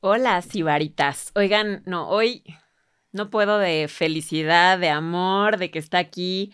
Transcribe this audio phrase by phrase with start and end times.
[0.00, 1.32] Hola, Sibaritas.
[1.34, 2.44] Oigan, no, hoy
[3.10, 6.52] no puedo de felicidad, de amor, de que está aquí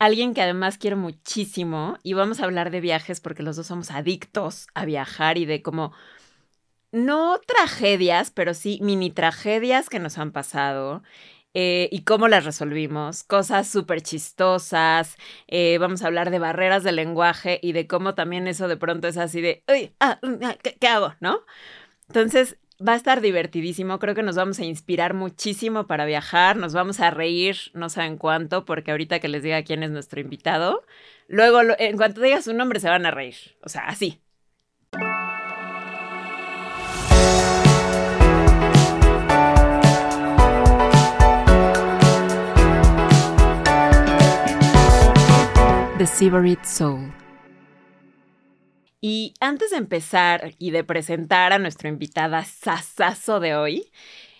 [0.00, 3.92] alguien que además quiero muchísimo y vamos a hablar de viajes porque los dos somos
[3.92, 5.92] adictos a viajar y de cómo,
[6.92, 11.02] no tragedias, pero sí mini tragedias que nos han pasado.
[11.54, 15.16] Eh, y cómo las resolvimos, cosas súper chistosas,
[15.48, 19.08] eh, vamos a hablar de barreras de lenguaje y de cómo también eso de pronto
[19.08, 21.14] es así de, uy, ah, mm, ah, ¿qué, ¿qué, hago?
[21.20, 21.40] ¿No?
[22.08, 26.72] Entonces, Va a estar divertidísimo, creo que nos vamos a inspirar muchísimo para viajar, nos
[26.72, 30.82] vamos a reír, no saben cuánto, porque ahorita que les diga quién es nuestro invitado,
[31.28, 34.22] luego en cuanto diga su nombre se van a reír, o sea, así.
[45.98, 47.19] The Soul.
[49.00, 53.90] Y antes de empezar y de presentar a nuestra invitada sasazo de hoy,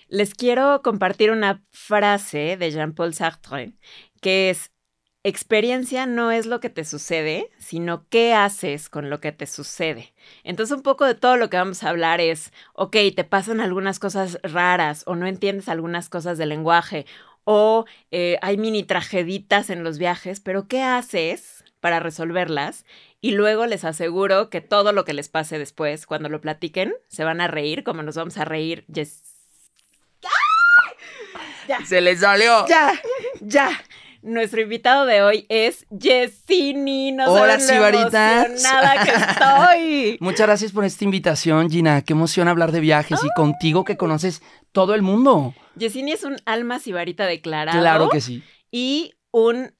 [0.09, 3.75] les quiero compartir una frase de Jean-Paul Sartre
[4.21, 4.71] que es,
[5.23, 10.15] experiencia no es lo que te sucede, sino qué haces con lo que te sucede.
[10.45, 13.99] Entonces un poco de todo lo que vamos a hablar es, ok, te pasan algunas
[13.99, 17.07] cosas raras o no entiendes algunas cosas del lenguaje
[17.45, 22.85] o eh, hay mini trageditas en los viajes, pero ¿qué haces para resolverlas?
[23.21, 27.25] Y luego les aseguro que todo lo que les pase después, cuando lo platiquen, se
[27.25, 28.85] van a reír como nos vamos a reír.
[28.89, 29.05] Ya.
[31.87, 32.67] Se les salió.
[32.67, 32.93] Ya,
[33.41, 33.71] ya.
[34.23, 37.13] Nuestro invitado de hoy es Yesini.
[37.13, 38.63] No Hola, Sibaritas.
[38.63, 40.19] Nada que estoy.
[40.21, 42.03] Muchas gracias por esta invitación, Gina.
[42.03, 44.43] Qué emoción hablar de viajes y contigo que conoces
[44.73, 45.55] todo el mundo.
[45.77, 47.81] Yesini es un alma sibarita declarado.
[47.81, 48.43] Claro que sí.
[48.71, 49.73] Y un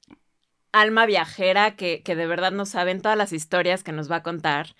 [0.71, 4.23] alma viajera que, que de verdad no saben todas las historias que nos va a
[4.23, 4.75] contar.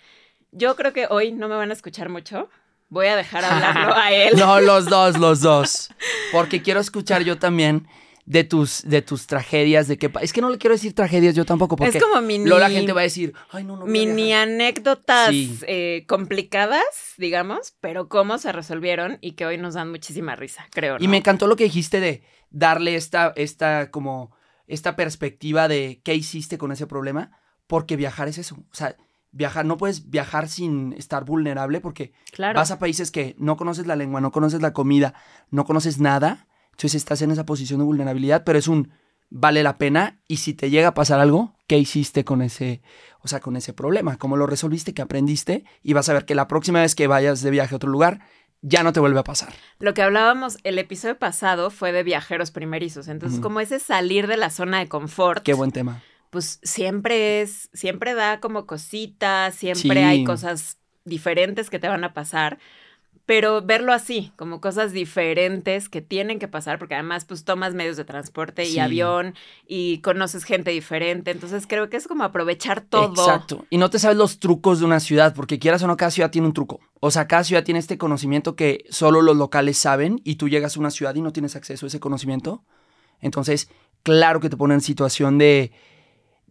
[0.50, 2.48] Yo creo que hoy no me van a escuchar mucho.
[2.88, 4.36] Voy a dejar hablarlo a él.
[4.36, 5.90] no, los dos, los dos.
[6.32, 7.86] Porque quiero escuchar yo también
[8.24, 11.44] de tus, de tus tragedias, de que es que no le quiero decir tragedias yo
[11.44, 13.84] tampoco, porque es como mini, luego la gente va a decir, ay no, no.
[13.84, 16.84] Mini anécdotas eh, complicadas,
[17.18, 20.96] digamos, pero cómo se resolvieron y que hoy nos dan muchísima risa, creo.
[21.00, 24.30] Y me encantó lo que dijiste de darle esta, esta como
[24.66, 27.30] esta perspectiva de qué hiciste con ese problema,
[27.66, 28.56] porque viajar es eso.
[28.56, 28.96] O sea,
[29.30, 33.96] viajar, no puedes viajar sin estar vulnerable porque vas a países que no conoces la
[33.96, 35.14] lengua, no conoces la comida,
[35.50, 36.46] no conoces nada.
[36.72, 38.92] Entonces estás en esa posición de vulnerabilidad, pero es un
[39.34, 42.82] vale la pena y si te llega a pasar algo, ¿qué hiciste con ese,
[43.20, 44.18] o sea, con ese problema?
[44.18, 44.92] ¿Cómo lo resolviste?
[44.92, 45.64] ¿Qué aprendiste?
[45.82, 48.20] Y vas a ver que la próxima vez que vayas de viaje a otro lugar,
[48.62, 49.52] ya no te vuelve a pasar.
[49.80, 54.36] Lo que hablábamos el episodio pasado fue de viajeros primerizos, entonces como ese salir de
[54.36, 55.42] la zona de confort.
[55.42, 56.02] Qué buen tema.
[56.30, 62.14] Pues siempre es, siempre da como cositas, siempre hay cosas diferentes que te van a
[62.14, 62.58] pasar
[63.26, 67.96] pero verlo así, como cosas diferentes que tienen que pasar, porque además pues tomas medios
[67.96, 69.34] de transporte y avión
[69.66, 73.10] y conoces gente diferente, entonces creo que es como aprovechar todo.
[73.10, 76.10] Exacto, y no te sabes los trucos de una ciudad, porque quieras o no, cada
[76.10, 76.80] ciudad tiene un truco.
[77.00, 80.76] O sea, cada ciudad tiene este conocimiento que solo los locales saben y tú llegas
[80.76, 82.64] a una ciudad y no tienes acceso a ese conocimiento.
[83.20, 83.68] Entonces,
[84.02, 85.72] claro que te pone en situación de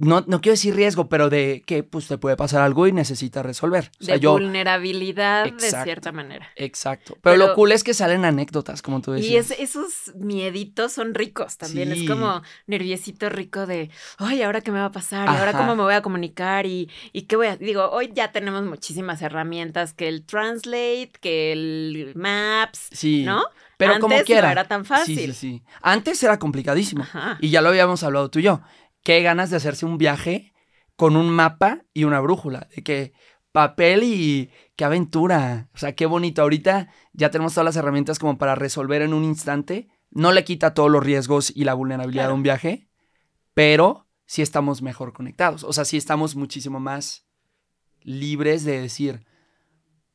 [0.02, 3.46] no, no quiero decir riesgo, pero de que pues te puede pasar algo y necesitas
[3.46, 3.92] resolver.
[4.00, 6.50] de vulnerabilidad de cierta manera.
[6.56, 7.18] Exacto.
[7.22, 9.52] Pero, lo cool es que salen anécdotas, como tú decías.
[9.52, 11.92] Y esos mieditos son ricos también.
[11.92, 15.30] Es como nerviosito rico de, ay, ¿ahora qué me va a pasar?
[15.30, 16.66] ¿Y ahora cómo me voy a comunicar?
[16.66, 17.58] ¿Y, y qué voy a...?
[17.58, 23.24] Digo, hoy ya tenemos muchísimas herramientas, que el Translate, que el Maps, sí.
[23.24, 23.44] ¿no?
[23.78, 24.48] Pero Antes como quiera.
[24.48, 25.18] no era tan fácil.
[25.18, 25.64] Sí, sí, sí.
[25.82, 27.04] Antes era complicadísimo.
[27.40, 28.62] Y ya lo habíamos hablado tú y yo
[29.04, 30.54] qué ganas de hacerse un viaje
[30.96, 32.68] con un mapa y una brújula.
[32.76, 33.14] De que
[33.52, 35.70] papel y qué aventura.
[35.74, 36.42] O sea, qué bonito.
[36.42, 39.90] Ahorita ya tenemos todas las herramientas como para resolver en un instante.
[40.10, 42.90] No le quita todos los riesgos y la vulnerabilidad de un viaje,
[43.54, 45.64] pero sí estamos mejor conectados.
[45.64, 47.26] O sea, sí estamos muchísimo más
[48.02, 49.26] libres de decir,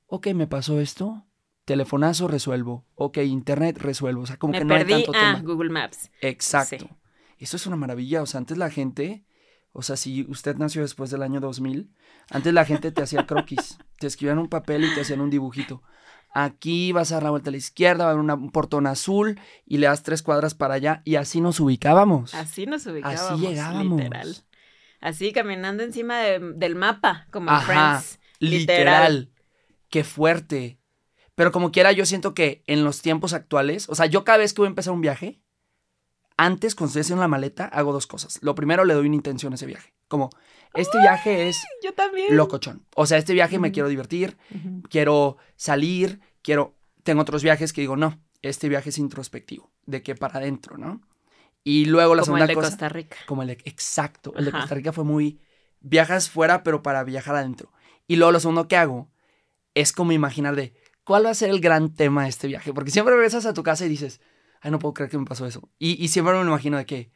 [0.07, 1.27] ok, me pasó esto,
[1.65, 4.23] telefonazo resuelvo, ok, internet resuelvo.
[4.23, 6.11] O sea, como que no hay tanto ah, Google Maps.
[6.21, 6.89] Exacto.
[7.39, 8.23] Eso es una maravilla.
[8.23, 9.25] O sea, antes la gente,
[9.73, 11.91] o sea, si usted nació después del año 2000,
[12.31, 13.79] antes la gente te hacía croquis.
[13.99, 15.83] te escribían un papel y te hacían un dibujito.
[16.35, 19.41] Aquí vas a dar la vuelta a la izquierda, va a haber un portón azul
[19.65, 22.35] y le das tres cuadras para allá y así nos ubicábamos.
[22.35, 23.23] Así nos ubicábamos.
[23.23, 23.99] Así llegábamos.
[23.99, 24.37] Literal.
[25.01, 28.21] Así caminando encima del mapa, como Ajá, Friends.
[28.39, 29.31] Literal.
[29.89, 30.79] Qué fuerte.
[31.35, 34.53] Pero como quiera, yo siento que en los tiempos actuales, o sea, yo cada vez
[34.53, 35.41] que voy a empezar un viaje,
[36.37, 38.39] antes, cuando estoy haciendo la maleta, hago dos cosas.
[38.43, 39.95] Lo primero, le doy una intención a ese viaje.
[40.09, 40.31] Como,
[40.75, 42.37] este viaje es yo también.
[42.37, 42.85] locochón.
[42.95, 44.37] O sea, este viaje me quiero divertir,
[44.91, 46.75] quiero salir, quiero...
[47.03, 51.01] tengo otros viajes que digo, no, este viaje es introspectivo, de que para adentro, ¿no?
[51.65, 52.69] Y luego la como segunda el de cosa.
[52.69, 53.17] Costa Rica.
[53.27, 54.53] Como el de, exacto, el de.
[54.53, 55.41] Costa Rica fue muy,
[55.81, 57.73] viajas fuera, pero para viajar adentro.
[58.07, 59.11] Y luego lo segundo que hago
[59.75, 60.75] es como imaginar de,
[61.05, 62.73] ¿cuál va a ser el gran tema de este viaje?
[62.73, 64.21] Porque siempre regresas a tu casa y dices,
[64.61, 65.69] ay, no puedo creer que me pasó eso.
[65.79, 67.11] Y, y siempre me imagino de que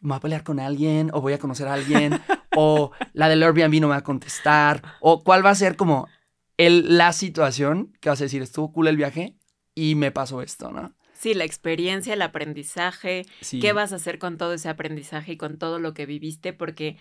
[0.00, 2.20] me voy a pelear con alguien, o voy a conocer a alguien,
[2.56, 6.08] o la del Airbnb no me va a contestar, o cuál va a ser como
[6.56, 9.36] el, la situación que vas a decir, estuvo cool el viaje
[9.74, 10.94] y me pasó esto, ¿no?
[11.14, 13.60] Sí, la experiencia, el aprendizaje, Sí.
[13.60, 16.96] qué vas a hacer con todo ese aprendizaje y con todo lo que viviste, porque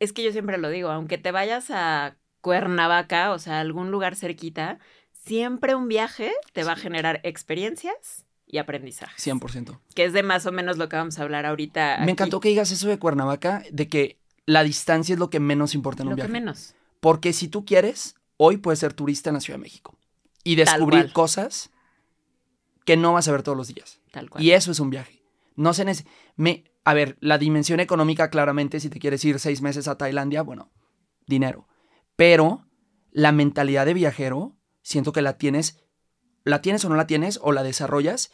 [0.00, 4.16] es que yo siempre lo digo, aunque te vayas a Cuernavaca, o sea, algún lugar
[4.16, 4.80] cerquita,
[5.12, 9.24] siempre un viaje te va a generar experiencias y aprendizajes.
[9.26, 9.78] 100%.
[9.94, 11.96] Que es de más o menos lo que vamos a hablar ahorita.
[11.98, 12.10] Me aquí.
[12.12, 16.02] encantó que digas eso de Cuernavaca, de que la distancia es lo que menos importa
[16.02, 16.32] en un Lo que viaje.
[16.32, 16.74] menos.
[17.00, 19.96] Porque si tú quieres, hoy puedes ser turista en la Ciudad de México
[20.44, 21.70] y descubrir cosas
[22.84, 24.00] que no vas a ver todos los días.
[24.10, 24.42] Tal cual.
[24.42, 25.22] Y eso es un viaje.
[25.56, 26.06] No se nece-
[26.36, 30.40] me A ver, la dimensión económica, claramente, si te quieres ir seis meses a Tailandia,
[30.40, 30.72] bueno,
[31.26, 31.68] dinero.
[32.16, 32.66] Pero
[33.12, 35.78] la mentalidad de viajero, siento que la tienes,
[36.44, 38.32] la tienes o no la tienes, o la desarrollas,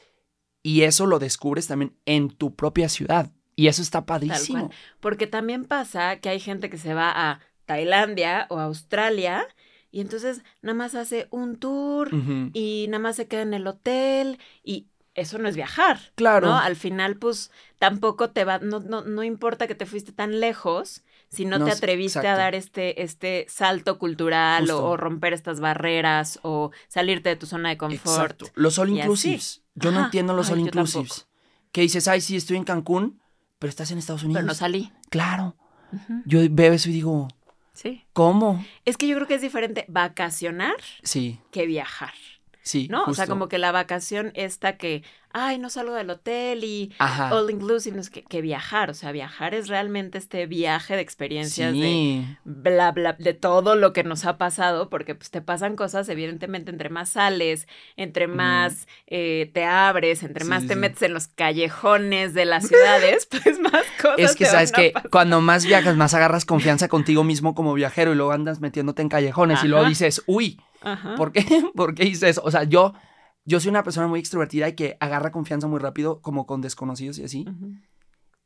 [0.62, 3.30] y eso lo descubres también en tu propia ciudad.
[3.54, 4.70] Y eso está padrísimo.
[5.00, 9.46] Porque también pasa que hay gente que se va a Tailandia o a Australia
[9.90, 12.10] y entonces nada más hace un tour
[12.52, 15.98] y nada más se queda en el hotel y eso no es viajar.
[16.14, 16.48] Claro.
[16.48, 16.58] ¿no?
[16.58, 21.02] Al final, pues tampoco te va, no, no, no importa que te fuiste tan lejos,
[21.36, 26.70] si no, te atreviste a dar este, este salto cultural o, romper estas barreras o
[26.88, 28.32] salirte de tu zona de confort.
[28.32, 28.46] Exacto.
[28.54, 29.62] Los all inclusives.
[29.74, 31.28] Yo no entiendo los Ay, all inclusives.
[31.72, 33.20] Que dices, ay, sí, estoy en Cancún,
[33.58, 34.38] pero estás en Estados Unidos.
[34.38, 34.92] Pero no salí.
[35.10, 35.56] Claro.
[36.24, 37.28] Yo veo eso y digo,
[37.72, 38.04] Sí.
[38.14, 38.64] ¿cómo?
[38.86, 42.14] Es que yo creo que es diferente vacacionar Sí, que viajar.
[42.66, 42.88] Sí.
[42.90, 43.04] ¿no?
[43.04, 45.02] O sea, como que la vacación esta que,
[45.32, 47.32] ay, no salgo del hotel y Ajá.
[47.34, 51.02] all inclusive, no es que, que viajar, o sea, viajar es realmente este viaje de
[51.02, 55.76] experiencias de bla, bla, de todo lo que nos ha pasado, porque pues te pasan
[55.76, 60.76] cosas, evidentemente, entre más sales, entre más eh, te abres, entre Sí, más sí, te
[60.76, 64.80] metes en los callejones de las ciudades, pues más cosas Es que te sabes van
[64.80, 65.10] a que pasar.
[65.10, 69.08] cuando más viajas, más agarras confianza contigo mismo como viajero y luego andas metiéndote en
[69.08, 71.16] callejones y luego dices, uy, Ajá.
[71.16, 71.44] ¿por qué?
[71.74, 72.42] ¿Por qué hice eso?
[72.44, 72.94] O sea, yo,
[73.44, 77.18] yo soy una persona muy extrovertida y que agarra confianza muy rápido, como con desconocidos
[77.18, 77.44] y así.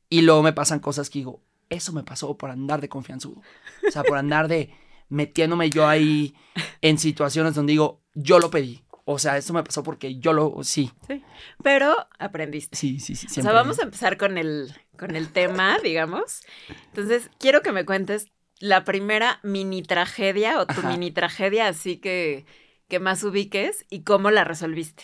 [0.09, 3.43] Y luego me pasan cosas que digo, eso me pasó por andar de confianzudo.
[3.87, 4.71] O sea, por andar de
[5.09, 6.35] metiéndome yo ahí
[6.81, 8.83] en situaciones donde digo, yo lo pedí.
[9.05, 11.23] O sea, eso me pasó porque yo lo, sí, Sí.
[11.63, 12.77] Pero aprendiste.
[12.77, 13.27] sí, sí, sí.
[13.27, 16.43] O sea, vamos a empezar con el, con el tema, digamos.
[16.87, 18.31] Entonces, quiero que me cuentes
[18.61, 20.89] la primera mini tragedia o tu Ajá.
[20.89, 22.45] mini tragedia, así que,
[22.89, 25.03] que más ubiques y cómo la resolviste.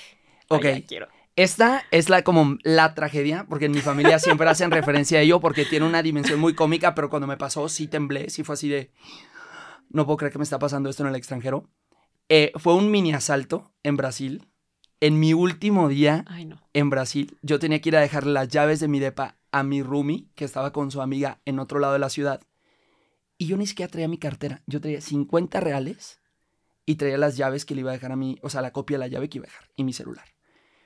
[0.48, 0.64] Ok.
[0.66, 1.08] Ay, quiero.
[1.34, 5.40] Esta es la como la tragedia, porque en mi familia siempre hacen referencia a ello
[5.40, 8.68] porque tiene una dimensión muy cómica, pero cuando me pasó sí temblé, sí fue así
[8.70, 8.90] de,
[9.90, 11.68] no puedo creer que me está pasando esto en el extranjero.
[12.28, 14.48] Eh, fue un mini asalto en Brasil.
[15.00, 16.62] En mi último día Ay, no.
[16.72, 19.82] en Brasil, yo tenía que ir a dejarle las llaves de mi depa a mi
[19.82, 22.40] roomie, que estaba con su amiga en otro lado de la ciudad.
[23.38, 24.62] Y yo ni siquiera traía mi cartera.
[24.66, 26.20] Yo traía 50 reales
[26.86, 28.96] y traía las llaves que le iba a dejar a mi, o sea, la copia
[28.96, 30.24] de la llave que iba a dejar y mi celular.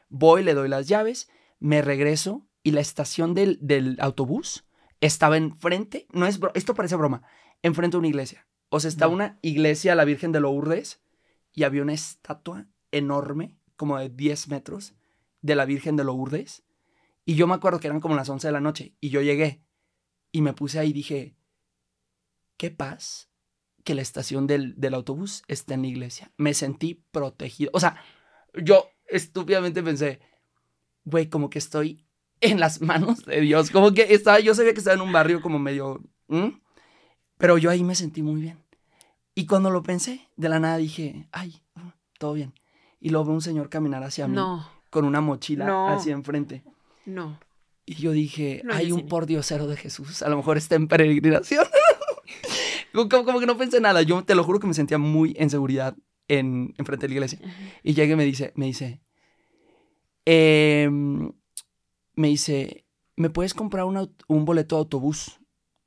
[0.08, 1.28] Voy, le doy las llaves,
[1.58, 4.64] me regreso y la estación del, del autobús
[5.00, 7.22] estaba enfrente, no es, esto parece broma,
[7.62, 8.46] enfrente de una iglesia.
[8.70, 9.16] O sea, estaba No.
[9.16, 11.00] una iglesia, la Virgen de Lourdes,
[11.52, 14.94] y había una estatua enorme, como de 10 metros,
[15.42, 16.62] de la Virgen de Lourdes.
[17.24, 18.94] Y yo me acuerdo que eran como las 11 de la noche.
[19.00, 19.62] Y yo llegué
[20.32, 21.34] y me puse ahí y dije,
[22.60, 23.30] qué paz
[23.84, 26.30] que la estación del, del autobús está en la iglesia.
[26.36, 27.70] Me sentí protegido.
[27.72, 27.96] O sea,
[28.52, 30.20] yo estúpidamente pensé,
[31.04, 32.04] güey, como que estoy
[32.42, 33.70] en las manos de Dios.
[33.70, 36.02] Como que estaba, yo sabía que estaba en un barrio como medio...
[37.38, 38.58] Pero yo ahí me sentí muy bien.
[39.34, 41.62] Y cuando lo pensé, de la nada dije, ay,
[42.18, 42.52] todo bien.
[43.00, 45.88] Y luego veo un señor caminar hacia mí No, con una mochila No.
[45.88, 46.62] hacia enfrente.
[47.06, 47.40] no.
[47.86, 51.64] Y yo dije, No, hay un pordiosero de Jesús, a lo mejor está en peregrinación.
[52.92, 55.50] como, como- que no pensé nada, yo te lo juro que me sentía muy en
[55.50, 55.96] seguridad
[56.28, 57.38] en, enfrente de la iglesia.
[57.82, 59.00] Y llega y me dice, me dice,
[60.24, 61.32] em,
[62.14, 65.40] me dice, ¿me puedes comprar un, un boleto de autobús?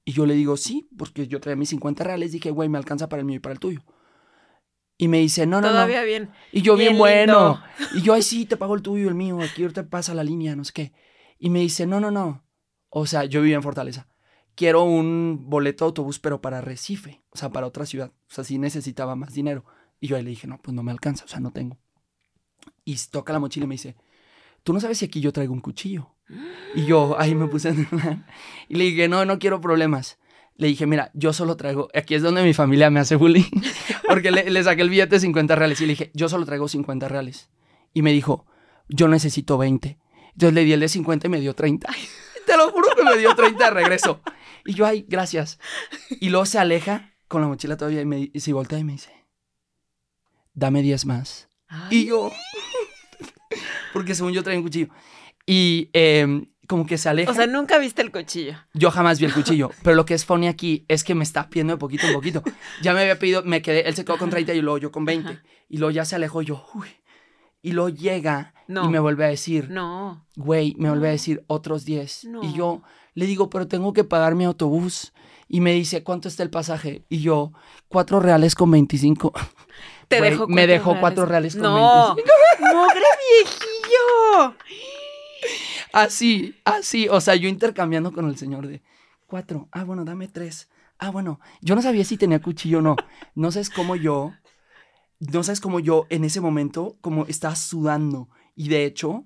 [0.05, 3.07] Y yo le digo, sí, porque yo traía mis 50 reales, dije, güey, me alcanza
[3.07, 3.81] para el mío y para el tuyo.
[4.97, 5.73] Y me dice, no, no, no.
[5.73, 6.31] Todavía bien.
[6.51, 7.61] Y yo bien, Bien bueno.
[7.93, 9.39] Y yo, ay, sí, te pago el tuyo y el mío.
[9.41, 10.93] Aquí ahorita pasa la línea, no sé qué.
[11.39, 12.45] Y me dice, no, no, no.
[12.89, 14.07] O sea, yo vivía en Fortaleza.
[14.55, 17.23] Quiero un boleto de autobús, pero para Recife.
[17.31, 18.11] O sea, para otra ciudad.
[18.29, 19.65] O sea, sí necesitaba más dinero.
[19.99, 21.25] Y yo ahí le dije, no, pues no me alcanza.
[21.25, 21.77] O sea, no tengo.
[22.85, 23.95] y toca la mochila y me dice,
[24.63, 26.09] tú no sabes si aquí yo traigo un cuchillo.
[26.75, 27.73] Y yo ahí me puse
[28.69, 30.17] y le dije, no, no quiero problemas.
[30.55, 33.49] Le dije, mira, yo solo traigo, aquí es donde mi familia me hace bullying,
[34.07, 36.67] porque le, le saqué el billete de 50 reales y le dije, yo solo traigo
[36.67, 37.49] 50 reales.
[37.93, 38.45] Y me dijo,
[38.87, 39.97] yo necesito 20.
[40.33, 41.89] Entonces le di el de 50 y me dio 30.
[42.45, 44.21] Te lo juro que me dio 30 de regreso.
[44.65, 45.59] Y yo, ay, gracias.
[46.19, 48.93] Y luego se aleja con la mochila todavía y, me, y se voltea y me
[48.93, 49.11] dice,
[50.53, 51.49] dame 10 más.
[51.89, 52.31] Y yo,
[53.93, 54.89] porque según yo traía un cuchillo.
[55.45, 57.31] Y em, como que se aleja.
[57.31, 58.55] O sea, nunca viste el cuchillo.
[58.73, 59.71] Yo jamás vi el cuchillo.
[59.83, 62.43] pero lo que es funny aquí es que me está pidiendo de poquito en poquito.
[62.81, 65.05] Ya me había pedido, me quedé, él se quedó con 30 y luego yo con
[65.05, 65.39] 20.
[65.69, 66.87] Y luego ya se alejó yo, uy.
[67.61, 70.25] Y luego llega y me vuelve a decir, no.
[70.35, 72.27] Güey, me vuelve a decir otros 10.
[72.43, 75.13] Y yo le digo, pero tengo que pagar mi autobús.
[75.47, 77.03] Y me dice, ¿cuánto está el pasaje?
[77.09, 77.51] Y yo,
[77.87, 79.33] cuatro reales con 25.
[80.07, 82.15] Te dejo Me dejó cuatro reales con no.
[82.15, 82.29] 25.
[82.73, 83.01] ¡Mogre
[83.43, 84.55] viejillo!
[85.91, 87.07] Así, así.
[87.09, 88.81] O sea, yo intercambiando con el señor de
[89.27, 89.67] cuatro.
[89.71, 90.69] Ah, bueno, dame tres.
[90.97, 91.39] Ah, bueno.
[91.61, 92.95] Yo no sabía si tenía cuchillo o no.
[93.35, 94.33] No sabes cómo yo
[95.31, 98.29] no sabes cómo yo en ese momento, como estaba sudando.
[98.55, 99.25] Y de hecho,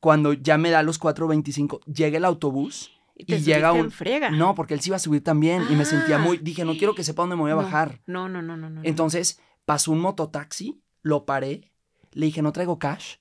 [0.00, 3.90] cuando ya me da los 4.25, llega el autobús y, llega un...
[3.90, 4.30] Friega.
[4.30, 6.36] No, porque él se iba a subir también y me sentía muy...
[6.36, 8.00] Dije, no quiero que sepa dónde me voy a bajar.
[8.06, 8.80] No, no, no, no, no.
[8.84, 11.72] Entonces pasó un mototaxi, lo paré,
[12.12, 13.16] le dije, no traigo cash.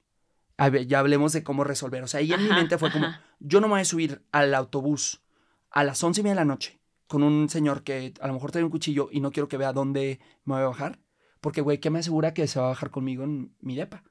[0.57, 2.03] A ver, ya hablemos de cómo resolver.
[2.03, 3.07] O sea, ahí en mi mente fue como,
[3.39, 5.21] yo no me voy a subir al autobús
[5.69, 8.51] a las once y media de la noche con un señor que a lo mejor
[8.51, 10.99] trae un cuchillo y no quiero que vea dónde me voy a bajar.
[11.41, 14.03] Porque, güey, ¿qué me asegura que se va a bajar conmigo en mi depa?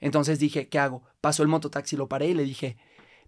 [0.00, 1.04] Entonces dije, ¿qué hago?
[1.20, 2.76] Pasó el mototaxi, lo paré y le dije,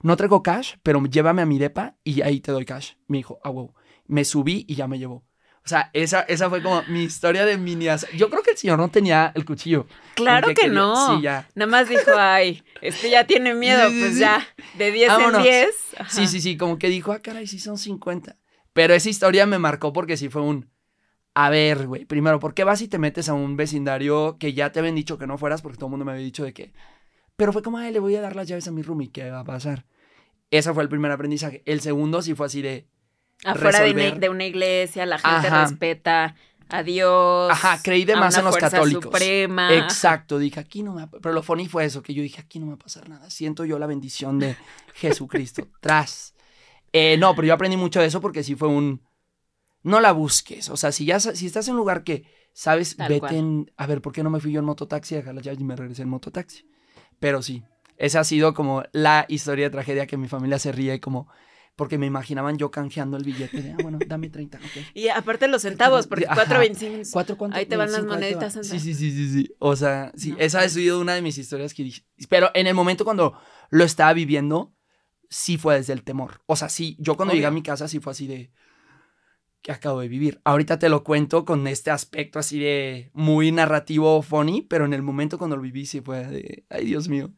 [0.04, 2.92] no traigo cash, pero llévame a mi depa y ahí te doy cash.
[3.08, 3.75] Me dijo, ah, wow.
[4.06, 5.25] Me subí y ya me llevó.
[5.64, 8.78] O sea, esa, esa fue como mi historia de mini Yo creo que el señor
[8.78, 9.87] no tenía el cuchillo.
[10.14, 11.16] Claro que, no.
[11.16, 11.49] Sí, ya.
[11.54, 14.46] Nada más dijo, ay, este ya tiene miedo, pues ya,
[14.76, 15.70] de 10 en 10.
[16.11, 18.37] Sí, sí, sí, como que dijo, ah, caray, sí son 50.
[18.75, 20.68] Pero esa historia me marcó porque sí fue un,
[21.32, 24.70] a ver, güey, primero, ¿por qué vas y te metes a un vecindario que ya
[24.70, 25.62] te habían dicho que no fueras?
[25.62, 26.75] Porque todo el mundo me había dicho de que...
[27.37, 29.40] Pero fue como, ay, le voy a dar las llaves a mi roomie, ¿qué va
[29.40, 29.87] a pasar?
[30.50, 31.62] Ese fue el primer aprendizaje.
[31.66, 32.88] El segundo sí fue así de...
[33.44, 36.34] Afuera de una, iglesia, la gente respeta
[36.68, 37.50] a Dios.
[37.50, 39.04] Ajá, creí de más en los católicos.
[39.04, 39.74] Suprema.
[39.74, 41.06] Exacto, dije, aquí no me...
[41.08, 43.28] Pero lo funny fue eso, que yo dije, aquí no me va a pasar nada.
[43.30, 44.56] Siento yo la bendición de
[44.94, 45.68] Jesucristo.
[45.80, 46.34] Tras.
[46.92, 49.02] Eh, no, pero yo aprendí mucho de eso porque sí fue un
[49.84, 50.68] no la busques.
[50.70, 53.70] O sea, si ya si estás en un lugar que sabes, vete en.
[53.76, 55.14] A ver, ¿por qué no me fui yo en mototaxi?
[55.14, 56.66] Dejar las llaves y me regresé en mototaxi.
[57.20, 57.62] Pero sí,
[57.96, 61.28] esa ha sido como la historia de tragedia que mi familia se ríe como.
[61.76, 64.60] Porque me imaginaban yo canjeando el billete de, ah, bueno, dame 30,
[64.94, 67.10] Y aparte los centavos, porque 4.25.
[67.12, 67.56] ¿Cuatro cuánto?
[67.56, 68.52] Ahí te van las moneditas.
[68.62, 69.54] Sí, sí, sí, sí, sí.
[69.58, 72.02] O sea, sí, esa ha sido una de mis historias que dije.
[72.28, 73.36] Pero en el momento cuando
[73.70, 74.72] lo estaba viviendo,
[75.28, 76.42] sí fue desde el temor.
[76.46, 78.52] O sea, sí, yo cuando llegué a mi casa sí fue así de,
[79.64, 80.42] que acabo de vivir.
[80.44, 85.00] Ahorita te lo cuento con este aspecto así de muy narrativo funny, pero en el
[85.00, 87.32] momento cuando lo viví sí fue de, ay Dios mío.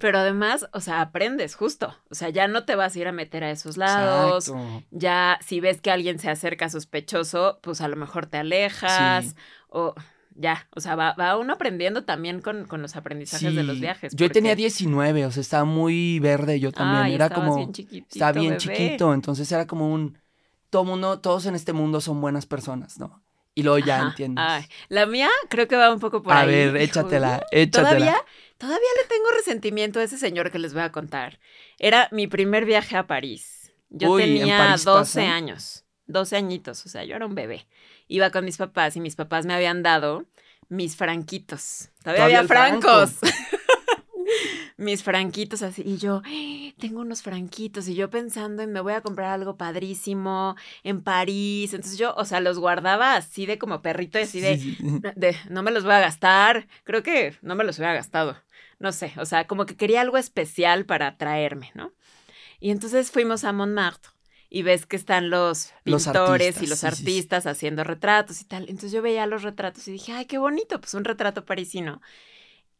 [0.00, 1.94] Pero además, o sea, aprendes justo.
[2.10, 4.52] O sea, ya no te vas a ir a meter a esos lados.
[4.90, 9.34] Ya si ves que alguien se acerca sospechoso, pues a lo mejor te alejas.
[9.68, 9.94] O
[10.38, 14.14] ya, o sea, va, uno aprendiendo también con, los aprendizajes de los viajes.
[14.14, 17.14] Yo tenía 19, o sea, estaba muy verde yo también.
[17.14, 17.56] era como...
[17.56, 17.72] Bien
[18.10, 20.18] estaba bien chiquito, entonces era como un
[20.70, 23.22] todo mundo, todos en este mundo son buenas personas, ¿no?
[23.54, 24.44] Y luego ya entiendes.
[24.88, 26.42] la mía creo que va un poco por ahí.
[26.42, 27.88] A ver, échatela, échatela.
[27.88, 28.16] ¿Todavía,
[28.58, 31.38] todavía le tengo resentimiento a ese señor que les voy a contar.
[31.78, 33.72] Era mi primer viaje a París.
[33.88, 37.66] Yo tenía 12 años, 12 añitos, o sea, yo era un bebé.
[38.08, 40.26] Iba con mis papás y mis papás me habían dado
[40.68, 41.90] mis franquitos.
[42.02, 43.18] Todavía, había francos.
[44.76, 45.82] mis franquitos así.
[45.84, 46.22] Y yo,
[46.78, 47.88] tengo unos franquitos.
[47.88, 51.72] Y yo pensando en me voy a comprar algo padrísimo en París.
[51.74, 54.56] Entonces yo, o sea, los guardaba así de como perrito, así de,
[55.16, 56.66] de no me los voy a gastar.
[56.84, 58.36] Creo que no me los hubiera gastado.
[58.78, 61.92] No sé, o sea, como que quería algo especial para traerme, ¿no?
[62.60, 64.10] Y entonces fuimos a Montmartre
[64.48, 68.64] y ves que están los pintores y los artistas haciendo retratos y tal.
[68.64, 72.00] Entonces yo veía los retratos y dije, ay, qué bonito, pues un retrato parisino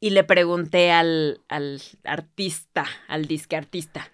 [0.00, 4.10] y le pregunté al, al artista, al disque artista,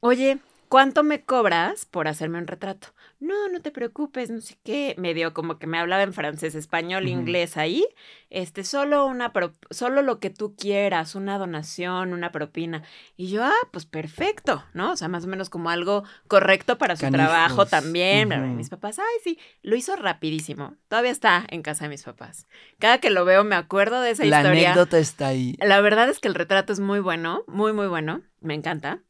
[0.00, 2.88] oye, ¿cuánto me cobras por hacerme un retrato?
[3.18, 7.08] No, no te preocupes, no sé qué, medio como que me hablaba en francés, español,
[7.08, 7.86] inglés ahí,
[8.28, 9.32] este, solo una,
[9.70, 12.82] solo lo que tú quieras, una donación, una propina.
[13.16, 14.92] Y yo, ah, pues perfecto, ¿no?
[14.92, 18.56] O sea, más o menos como algo correcto para su trabajo también.
[18.56, 20.74] Mis papás, ay, sí, lo hizo rapidísimo.
[20.88, 22.46] Todavía está en casa de mis papás.
[22.78, 24.42] Cada que lo veo me acuerdo de esa historia.
[24.42, 25.56] La anécdota está ahí.
[25.60, 28.22] La verdad es que el retrato es muy bueno, muy, muy bueno.
[28.40, 29.00] Me encanta.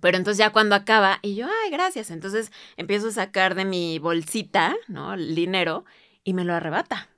[0.00, 2.10] Pero entonces ya cuando acaba, y yo, ay, gracias.
[2.10, 5.14] Entonces empiezo a sacar de mi bolsita, ¿no?
[5.14, 5.84] El dinero
[6.24, 7.08] y me lo arrebata.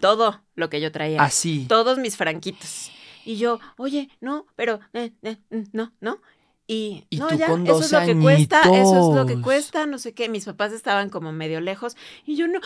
[0.00, 1.22] Todo lo que yo traía.
[1.22, 1.66] Así.
[1.68, 2.90] Todos mis franquitos.
[3.24, 6.20] Y yo, oye, no, pero, eh, eh, mm, no, no.
[6.66, 10.14] Y, no, ya, eso es lo que cuesta, eso es lo que cuesta, no sé
[10.14, 10.28] qué.
[10.30, 11.94] Mis papás estaban como medio lejos
[12.24, 12.58] y yo no,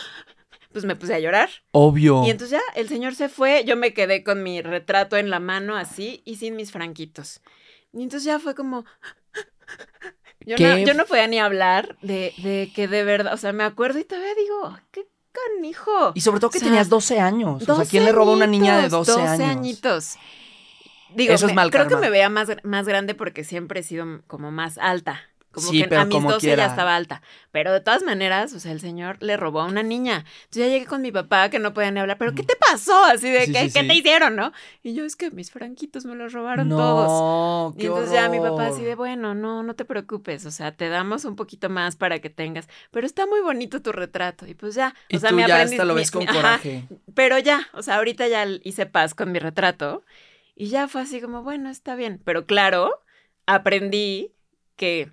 [0.71, 1.49] pues me puse a llorar.
[1.71, 2.23] Obvio.
[2.25, 5.39] Y entonces ya el señor se fue, yo me quedé con mi retrato en la
[5.39, 7.41] mano así y sin mis franquitos.
[7.91, 8.85] Y entonces ya fue como,
[10.45, 13.63] yo no, yo no, podía ni hablar de, de, que de verdad, o sea, me
[13.63, 16.11] acuerdo y todavía digo, qué canijo.
[16.15, 17.67] Y sobre todo que tenías 12 años.
[17.67, 19.49] o sea, ¿quién le robó a una niña de 12, 12 años?
[19.49, 20.15] añitos.
[21.15, 24.21] Digo, Eso es mal creo que me veía más, más grande porque siempre he sido
[24.27, 25.28] como más alta.
[25.51, 27.23] Como que a mis 12 ya estaba alta.
[27.51, 30.25] Pero de todas maneras, o sea, el señor le robó a una niña.
[30.43, 32.19] Entonces ya llegué con mi papá que no podía ni hablar.
[32.19, 33.03] ¿Pero qué te pasó?
[33.05, 34.51] Así de, ¿qué, ¿qué te hicieron, no?
[34.83, 37.73] Y yo, es que mis franquitos me los robaron todos.
[37.77, 40.45] y entonces ya mi papá así de, bueno, no, no te preocupes.
[40.45, 42.67] O sea, te damos un poquito más para que tengas.
[42.91, 44.45] Pero está muy bonito tu retrato.
[44.45, 44.93] Y pues ya.
[45.11, 46.83] O sea, me ya hasta lo ves con coraje.
[47.15, 50.03] pero ya, o sea, ahorita ya hice paz con mi retrato.
[50.55, 52.21] Y ya fue así como, bueno, está bien.
[52.23, 53.01] Pero claro,
[53.45, 54.33] aprendí
[54.75, 55.11] que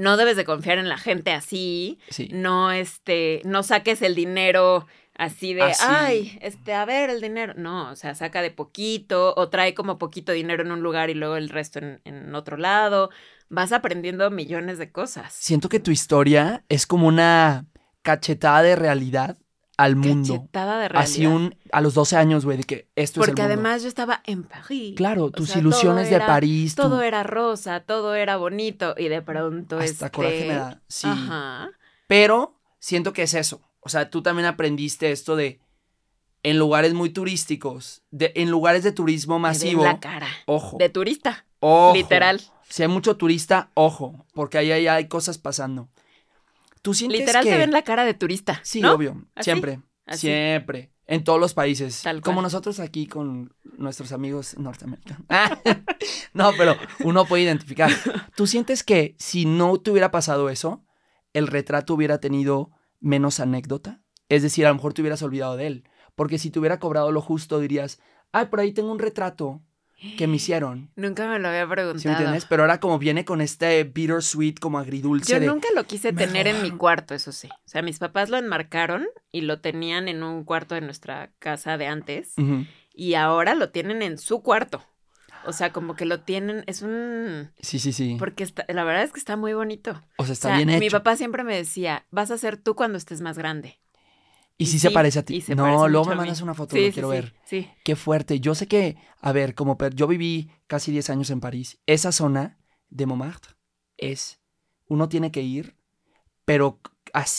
[0.00, 1.98] no debes de confiar en la gente así.
[2.30, 7.52] No, este, no saques el dinero así de, ay, este, a ver el dinero.
[7.56, 11.14] No, o sea, saca de poquito o trae como poquito dinero en un lugar y
[11.14, 13.10] luego el resto en, en otro lado.
[13.50, 15.34] Vas aprendiendo millones de cosas.
[15.34, 17.66] Siento que tu historia es como una
[18.02, 19.36] cachetada de realidad
[19.80, 20.46] al mundo.
[20.52, 20.90] De.
[20.94, 23.26] Así un, a los 12 años, güey, de que esto es el mundo.
[23.26, 24.94] Porque además yo estaba en París.
[24.96, 26.74] Claro, tus ilusiones de París.
[26.74, 30.10] Todo era rosa, todo era bonito y de pronto Hasta este...
[30.10, 31.08] coraje me da, sí.
[32.06, 33.62] Pero siento que es eso.
[33.80, 35.60] O sea, tú también aprendiste esto de
[36.42, 39.82] en lugares muy turísticos, de, en lugares de turismo masivo.
[39.82, 40.28] De la cara.
[40.46, 40.76] Ojo.
[40.78, 41.46] De turista.
[41.60, 41.94] Ojo.
[41.94, 42.40] Literal.
[42.68, 45.88] Si hay mucho turista, ojo, porque ahí, ahí hay cosas pasando.
[46.82, 48.60] ¿Tú sientes Literal te ven la cara de turista.
[48.62, 49.26] Sí, obvio.
[49.40, 49.80] Siempre.
[50.12, 50.92] Siempre.
[51.06, 52.04] En todos los países.
[52.22, 55.24] como nosotros aquí con nuestros amigos norteamericanos.
[56.34, 57.90] no, pero uno puede identificar.
[58.36, 60.84] ¿Tú sientes que si no te hubiera pasado eso,
[61.32, 64.02] el retrato hubiera tenido menos anécdota?
[64.28, 65.84] Es decir, a lo mejor te hubieras olvidado de él.
[66.14, 67.98] Porque si te hubiera cobrado lo justo, dirías,
[68.30, 69.62] ay, por ahí tengo un retrato
[70.16, 70.90] que me hicieron.
[70.96, 71.98] Nunca me lo había preguntado.
[71.98, 72.46] ¿Sí me entiendes?
[72.46, 75.40] Pero ahora como viene con este bittersweet, como agridulce.
[75.40, 77.48] Yo nunca lo quise tener en mi cuarto, eso sí.
[77.48, 81.76] O sea, mis papás lo enmarcaron y lo tenían en un cuarto de nuestra casa
[81.76, 82.34] de antes.
[82.94, 84.82] Y ahora lo tienen en su cuarto.
[85.46, 87.50] O sea, como que lo tienen, es un...
[87.60, 88.16] Sí, sí, sí.
[88.18, 90.02] Porque está, la verdad es que está muy bonito.
[90.16, 90.80] O sea, está bien hecho.
[90.80, 93.78] Mi papá siempre me decía, vas a ser tú cuando estés más grande.
[94.60, 95.42] Y, si se parece a ti.
[95.56, 97.34] No, luego me mandas una foto, lo quiero ver.
[97.44, 97.66] Sí.
[97.82, 98.40] Qué fuerte.
[98.40, 102.58] Yo sé que, a ver, como yo viví casi 10 años en París, esa zona
[102.90, 103.54] de Montmartre
[103.96, 104.38] es,
[104.86, 105.76] uno tiene que ir,
[106.44, 106.78] pero,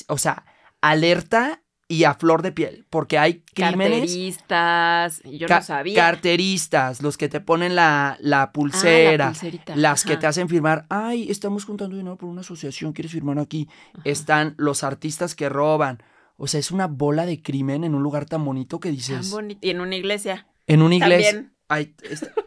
[0.08, 0.46] o sea,
[0.82, 4.00] alerta y a flor de piel, porque hay crímenes.
[4.00, 5.96] Carteristas, yo no sabía.
[5.96, 9.34] Carteristas, los que te ponen la, la ah, pulsera,
[9.76, 13.68] las que te hacen firmar, ay, estamos juntando dinero por una asociación, ¿quieres firmar aquí?
[14.06, 16.02] Están los artistas que roban,
[16.44, 19.22] o sea, es una bola de crimen en un lugar tan bonito que dices.
[19.22, 19.60] Tan bonito.
[19.62, 20.48] Y en una iglesia.
[20.66, 21.52] En una iglesia.
[21.68, 21.94] Ay,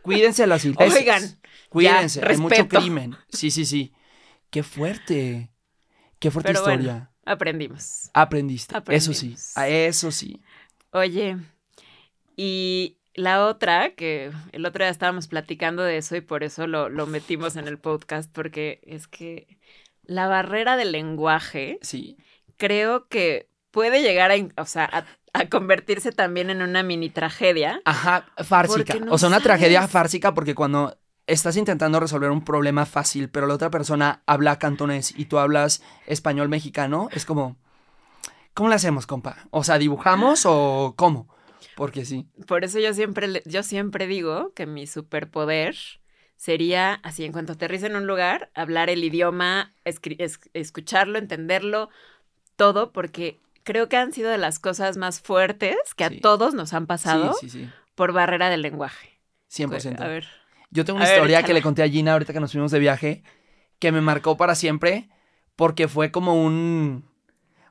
[0.02, 0.98] cuídense las iglesias.
[0.98, 1.22] Oigan.
[1.68, 2.20] Cuídense.
[2.26, 3.14] hay mucho crimen.
[3.28, 3.92] Sí, sí, sí.
[4.50, 5.52] Qué fuerte.
[6.18, 7.12] Qué fuerte historia.
[7.24, 8.11] aprendimos.
[8.14, 8.74] Aprendiste.
[8.88, 9.37] Eso sí.
[9.64, 10.42] eso sí.
[10.90, 11.37] Oye,
[12.35, 16.88] y la otra, que el otro día estábamos platicando de eso y por eso lo,
[16.88, 19.57] lo metimos en el podcast, porque es que
[20.02, 21.78] la barrera del lenguaje.
[21.80, 22.16] Sí.
[22.57, 27.83] Creo que puede llegar a, o sea, a, convertirse también en una mini tragedia.
[27.85, 28.97] Ajá, fársica.
[29.11, 33.55] o sea, una tragedia fársica porque cuando estás intentando resolver un problema fácil, pero la
[33.55, 37.57] otra persona habla cantonés y tú hablas español mexicano, es como,
[38.55, 39.39] ¿cómo le hacemos, compa?
[39.51, 41.27] O sea, ¿dibujamos o cómo?
[41.75, 42.29] Porque sí.
[42.47, 45.75] Por eso yo siempre, yo siempre digo que mi superpoder
[46.37, 49.75] sería, así, en cuanto aterrice en un lugar, hablar el idioma,
[50.53, 51.89] escucharlo, entenderlo,
[52.55, 56.72] todo, porque creo que han sido de las cosas más fuertes que a todos nos
[56.72, 57.35] han pasado
[57.94, 59.20] por barrera del lenguaje.
[59.50, 60.00] 100%.
[60.00, 60.27] a ver.
[60.70, 63.22] Yo tengo una historia que le conté a Gina ahorita que nos fuimos de viaje,
[63.79, 65.09] que me marcó para siempre,
[65.57, 67.05] porque fue como un...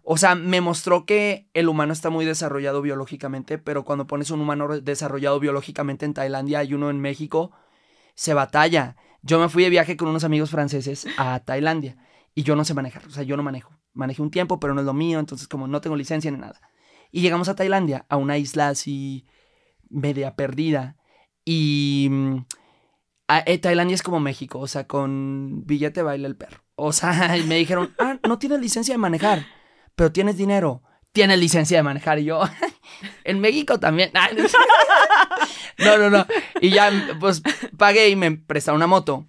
[0.03, 4.41] O sea, me mostró que el humano está muy desarrollado biológicamente, pero cuando pones un
[4.41, 7.51] humano desarrollado biológicamente en Tailandia y uno en México,
[8.15, 8.97] se batalla.
[9.21, 11.97] Yo me fui de viaje con unos amigos franceses a Tailandia
[12.35, 13.71] y yo no sé manejar, o sea, yo no manejo.
[13.93, 16.59] Manejé un tiempo, pero no es lo mío, entonces como no tengo licencia ni nada.
[17.11, 19.25] Y llegamos a Tailandia, a una isla así
[19.89, 20.97] media perdida.
[21.45, 22.37] Y mm,
[23.45, 26.63] eh, Tailandia es como México, o sea, con billete baila el perro.
[26.75, 29.45] O sea, me dijeron, ah, no tienes licencia de manejar,
[29.95, 30.83] pero tienes dinero.
[31.11, 32.17] Tienes licencia de manejar.
[32.17, 32.41] Y yo,
[33.23, 34.11] en México también.
[35.79, 36.25] No, no, no.
[36.61, 37.41] Y ya, pues,
[37.77, 39.27] pagué y me prestaron una moto.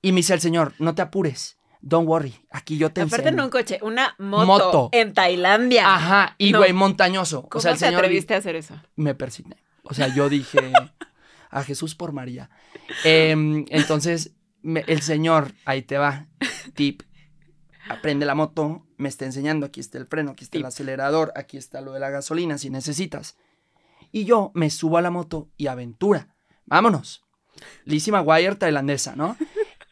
[0.00, 1.58] Y me dice el señor, no te apures.
[1.84, 5.92] Don't worry, aquí yo te Aparte no un coche, una moto, en Tailandia.
[5.92, 7.48] Ajá, y güey, montañoso.
[7.48, 8.80] ¿Cómo o sea, el te atreviste a hacer eso?
[8.94, 9.56] Me persigné.
[9.82, 10.72] O sea, yo dije,
[11.50, 12.50] a Jesús por María.
[13.04, 16.28] Em, entonces, el señor, ahí te va,
[16.74, 17.02] tip,
[17.88, 21.56] aprende la moto, me está enseñando, aquí está el freno, aquí está el acelerador, aquí
[21.56, 23.36] está lo de la gasolina, si necesitas.
[24.12, 26.36] Y yo me subo a la moto y aventura.
[26.64, 27.24] Vámonos.
[27.84, 29.36] Lizzie McGuire tailandesa, ¿no?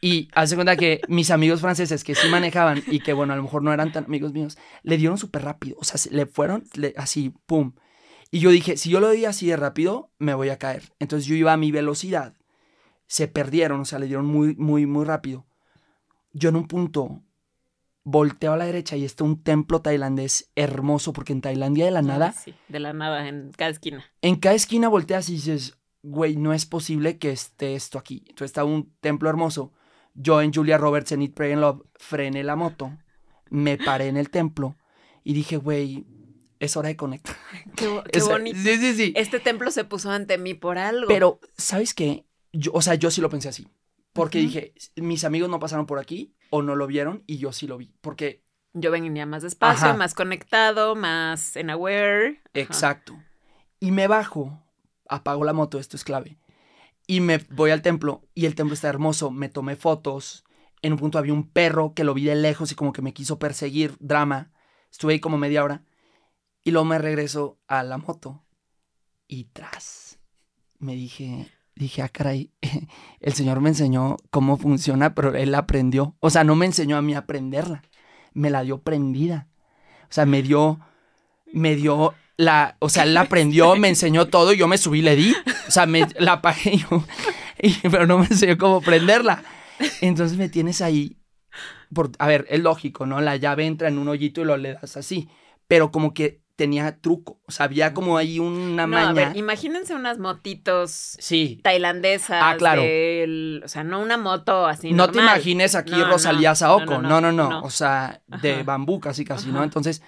[0.03, 3.43] Y hace cuenta que mis amigos franceses que sí manejaban y que, bueno, a lo
[3.43, 5.77] mejor no eran tan amigos míos, le dieron súper rápido.
[5.79, 6.63] O sea, le fueron
[6.97, 7.73] así, pum.
[8.31, 10.91] Y yo dije, si yo lo di así de rápido, me voy a caer.
[10.99, 12.33] Entonces yo iba a mi velocidad.
[13.05, 15.45] Se perdieron, o sea, le dieron muy, muy, muy rápido.
[16.33, 17.21] Yo en un punto
[18.03, 22.01] volteo a la derecha y está un templo tailandés hermoso, porque en Tailandia de la
[22.01, 22.31] nada.
[22.31, 24.03] Sí, de la nada, en cada esquina.
[24.21, 28.23] En cada esquina volteas y dices, güey, no es posible que esté esto aquí.
[28.29, 29.73] Entonces está un templo hermoso.
[30.13, 32.97] Yo en Julia Roberts en It Pray and Love frené la moto,
[33.49, 34.75] me paré en el templo
[35.23, 36.05] y dije, güey,
[36.59, 37.35] es hora de conectar.
[37.75, 37.87] Qué,
[38.19, 38.57] bonito.
[38.59, 39.13] Sí, sí, sí.
[39.15, 41.07] Este templo se puso ante mí por algo.
[41.07, 42.25] Pero, ¿sabes qué?
[42.53, 43.67] Yo, o sea, yo sí lo pensé así.
[44.13, 47.65] Porque dije, mis amigos no pasaron por aquí o no lo vieron y yo sí
[47.65, 47.93] lo vi.
[48.01, 48.43] Porque.
[48.73, 52.41] Yo venía más despacio, más conectado, más en aware.
[52.53, 53.17] Exacto.
[53.79, 54.63] Y me bajo,
[55.09, 56.37] apago la moto, esto es clave.
[57.07, 59.31] Y me voy al templo y el templo está hermoso.
[59.31, 60.45] Me tomé fotos.
[60.81, 63.13] En un punto había un perro que lo vi de lejos y como que me
[63.13, 63.95] quiso perseguir.
[63.99, 64.51] Drama.
[64.91, 65.83] Estuve ahí como media hora.
[66.63, 68.43] Y luego me regreso a la moto.
[69.27, 70.19] Y tras.
[70.79, 72.51] Me dije, dije, ah, caray,
[73.19, 76.15] el Señor me enseñó cómo funciona, pero Él aprendió.
[76.19, 77.83] O sea, no me enseñó a mí a aprenderla.
[78.33, 79.47] Me la dio prendida.
[80.03, 80.79] O sea, me dio,
[81.53, 84.99] me dio la, o sea, él la aprendió, me enseñó todo y yo me subí
[84.99, 85.35] y le di.
[85.67, 87.05] O sea, me la apagué yo,
[87.83, 89.43] pero no me enseñó cómo prenderla.
[90.01, 91.17] Entonces me tienes ahí.
[91.93, 93.21] Por, a ver, es lógico, ¿no?
[93.21, 95.29] La llave entra en un hoyito y lo le das así.
[95.67, 97.39] Pero como que tenía truco.
[97.47, 101.59] O sea, había como ahí una no, A ver, imagínense unas motitos sí.
[101.63, 102.41] tailandesas.
[102.41, 102.81] Ah, claro.
[102.81, 104.91] o sea, no una moto así.
[104.93, 107.01] No te imagines aquí Rosalía Saoko.
[107.01, 109.63] No no, no, O sea, de bambú casi casi, ¿no?
[109.63, 110.01] Entonces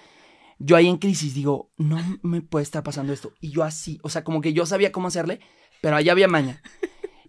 [0.60, 3.34] yo ahí en crisis digo, no me puede estar pasando esto.
[3.40, 5.40] Y yo así, o sea, como que yo sabía cómo hacerle,
[5.82, 6.62] pero allá había maña.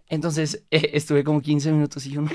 [0.08, 2.30] Entonces eh, estuve como 15 minutos y yo no,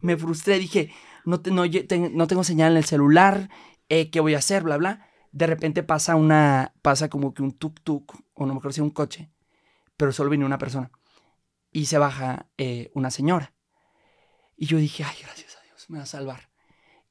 [0.00, 0.92] me frustré, dije,
[1.24, 1.64] no, no,
[2.12, 3.50] no tengo señal en el celular,
[3.88, 4.62] eh, ¿qué voy a hacer?
[4.62, 5.06] Bla, bla.
[5.32, 8.90] De repente pasa una, pasa como que un tuk-tuk, o no me acuerdo si un
[8.90, 9.30] coche,
[9.96, 10.90] pero solo viene una persona.
[11.70, 13.54] Y se baja eh, una señora.
[14.56, 16.50] Y yo dije, ay, gracias a Dios, me va a salvar.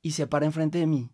[0.02, 1.12] Y se para enfrente de mí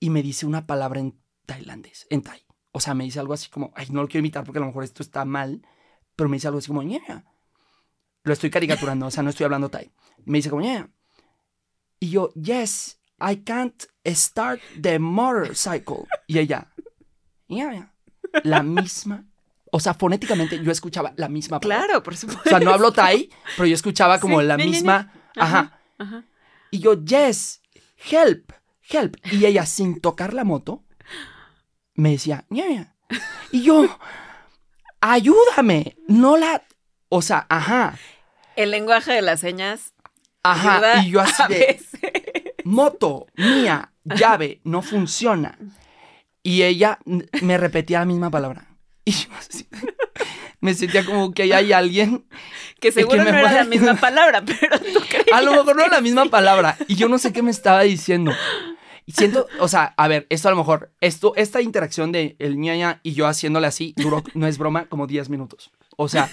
[0.00, 2.42] y me dice una palabra en tailandés, en thai.
[2.72, 4.66] O sea, me dice algo así como, ay, no lo quiero imitar porque a lo
[4.66, 5.64] mejor esto está mal,
[6.16, 7.24] pero me dice algo así como, ña.
[8.24, 9.92] Lo estoy caricaturando, o sea, no estoy hablando thai.
[10.24, 10.90] Me dice como, ña.
[12.00, 16.06] Y yo, yes, I can't start the motorcycle.
[16.26, 16.72] Y ella,
[17.48, 17.92] ña,
[18.42, 19.26] la misma.
[19.72, 21.86] O sea, fonéticamente yo escuchaba la misma palabra.
[21.86, 22.42] Claro, por supuesto.
[22.44, 25.12] O sea, no hablo thai, pero yo escuchaba como la misma.
[25.36, 25.80] Ajá.
[25.98, 26.24] Ajá.
[26.70, 27.60] Y yo, yes,
[28.10, 28.52] help
[28.90, 29.16] help.
[29.30, 30.84] Y ella, sin tocar la moto,
[31.94, 32.94] me decía, ña.
[33.52, 33.98] Y yo,
[35.00, 35.96] ayúdame.
[36.08, 36.62] No la.
[37.08, 37.98] O sea, ajá.
[38.56, 39.94] El lenguaje de las señas.
[40.42, 41.02] Ajá.
[41.02, 41.80] y yo así de.
[42.64, 45.58] Moto, mía, llave, no funciona.
[46.42, 46.98] Y ella
[47.42, 48.66] me repetía la misma palabra.
[49.04, 49.66] Y yo así.
[50.60, 52.26] Me sentía como que hay alguien.
[52.80, 55.96] Que seguro no era la misma palabra, pero tú creías A lo mejor no era
[55.96, 56.76] la misma palabra.
[56.86, 58.32] Y yo no sé qué me estaba diciendo
[59.12, 63.00] siento, o sea, a ver, esto a lo mejor, esto, esta interacción de el ñaña
[63.02, 65.70] y yo haciéndole así duró, no es broma, como 10 minutos.
[65.96, 66.30] O sea,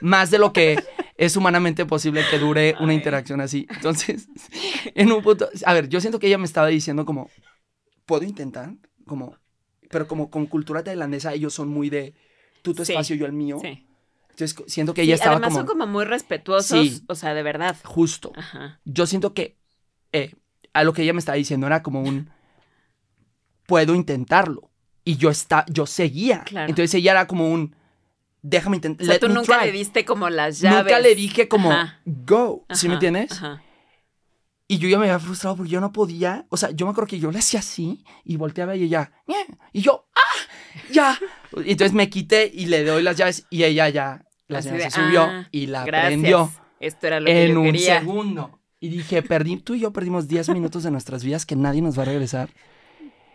[0.00, 0.82] más de lo que
[1.16, 3.66] es humanamente posible que dure una interacción así.
[3.70, 4.28] Entonces,
[4.94, 7.30] en un punto, a ver, yo siento que ella me estaba diciendo como,
[8.06, 8.74] ¿puedo intentar?
[9.06, 9.36] Como,
[9.90, 12.14] pero como con cultura tailandesa, ellos son muy de
[12.62, 13.58] tú tu espacio, yo el mío.
[13.60, 13.86] Sí.
[14.30, 15.58] Entonces, siento que ella estaba además como...
[15.58, 17.76] son como muy respetuosos, o sea, de verdad.
[17.84, 18.32] Justo.
[18.36, 18.80] Ajá.
[18.84, 19.58] Yo siento que
[20.12, 20.34] eh,
[20.72, 22.30] a lo que ella me estaba diciendo era como un,
[23.66, 24.70] puedo intentarlo.
[25.04, 26.44] Y yo, está, yo seguía.
[26.50, 27.74] Entonces ella era como un,
[28.42, 29.06] déjame intentar.
[29.06, 30.84] O sea, tú nunca le diste como las llaves.
[30.84, 31.72] Nunca le dije como,
[32.04, 32.64] go.
[32.70, 33.32] ¿Sí me entiendes?
[33.32, 33.62] Ajá.
[34.70, 36.46] Y yo ya me había frustrado porque yo no podía.
[36.48, 39.10] O sea, yo me acuerdo que yo le hacía así y volteaba y ella,
[39.72, 40.80] y yo, ¡ah!
[40.92, 41.18] ¡Ya!
[41.64, 45.22] Y entonces me quité y le doy las llaves y ella ya, la se subió
[45.22, 46.52] ah, y la prendió.
[46.78, 48.59] Esto era lo que en un segundo.
[48.80, 51.98] Y dije, perdí, tú y yo perdimos 10 minutos de nuestras vidas que nadie nos
[51.98, 52.48] va a regresar.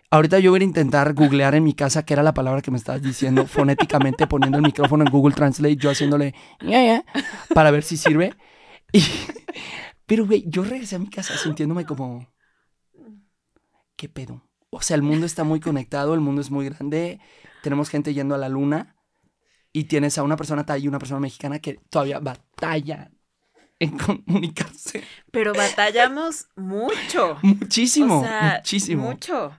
[0.10, 2.78] Ahorita yo voy a intentar googlear en mi casa qué era la palabra que me
[2.78, 6.34] estabas diciendo fonéticamente, poniendo el micrófono en Google Translate, yo haciéndole,
[7.54, 8.34] para ver si sirve.
[8.92, 9.04] Y
[10.06, 12.28] pero, güey, yo regresé a mi casa sintiéndome como...
[13.96, 14.44] ¿Qué pedo?
[14.70, 17.20] O sea, el mundo está muy conectado, el mundo es muy grande,
[17.64, 18.98] tenemos gente yendo a la luna
[19.72, 23.12] y tienes a una persona thai y una persona mexicana que todavía batalla
[23.80, 25.04] en comunicarse.
[25.32, 27.38] Pero batallamos mucho.
[27.42, 29.04] Muchísimo, muchísimo.
[29.10, 29.58] Mucho.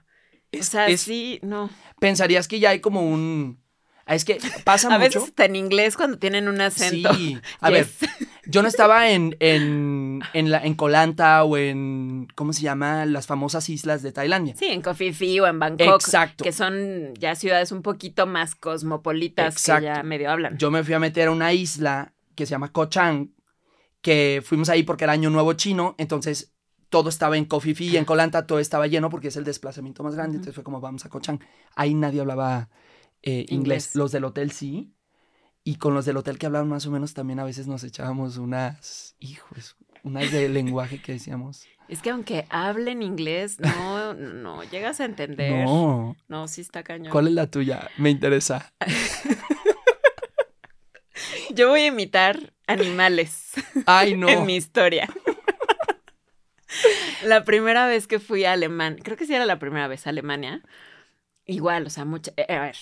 [0.59, 1.69] o sea, sí, no.
[1.99, 3.65] Pensarías que ya hay como un...
[4.07, 4.95] Es que pasa mucho.
[4.95, 7.13] A veces está en inglés cuando tienen un acento.
[7.13, 7.37] Sí.
[7.59, 7.87] A ver,
[8.45, 13.05] yo no estaba en, en, en, la, en Colanta o en, ¿cómo se llama?
[13.05, 14.55] Las famosas islas de Tailandia.
[14.55, 15.95] Sí, en Koh Phi o en Bangkok.
[15.95, 16.45] Exacto.
[16.45, 20.57] Que son ya ciudades un poquito más cosmopolitas que ya medio hablan.
[20.57, 23.31] Yo me fui a meter a una isla que se llama Koh Chang,
[24.01, 26.53] que fuimos ahí porque era Año Nuevo Chino, entonces
[26.89, 30.15] todo estaba en Phi y en Colanta todo estaba lleno porque es el desplazamiento más
[30.15, 31.39] grande, entonces fue como vamos a Koh Chang.
[31.75, 32.69] Ahí nadie hablaba
[33.23, 33.95] eh, inglés.
[33.95, 34.93] Los del hotel sí,
[35.67, 38.37] y con los del hotel que hablaban más o menos también a veces nos echábamos
[38.37, 41.65] unas, hijos, unas de lenguaje que decíamos.
[41.89, 45.65] Es que aunque hablen inglés, no, no llegas a entender.
[45.67, 46.15] No.
[46.29, 47.11] No, sí está cañón.
[47.11, 47.89] ¿Cuál es la tuya?
[47.97, 48.73] Me interesa.
[51.57, 53.53] Yo voy a imitar animales.
[53.87, 54.29] Ay, no.
[54.29, 55.09] en mi historia.
[57.23, 60.11] la primera vez que fui a Alemania, creo que sí era la primera vez a
[60.11, 60.61] Alemania.
[61.45, 62.31] Igual, o sea, mucha.
[62.37, 62.75] Eh, a ver,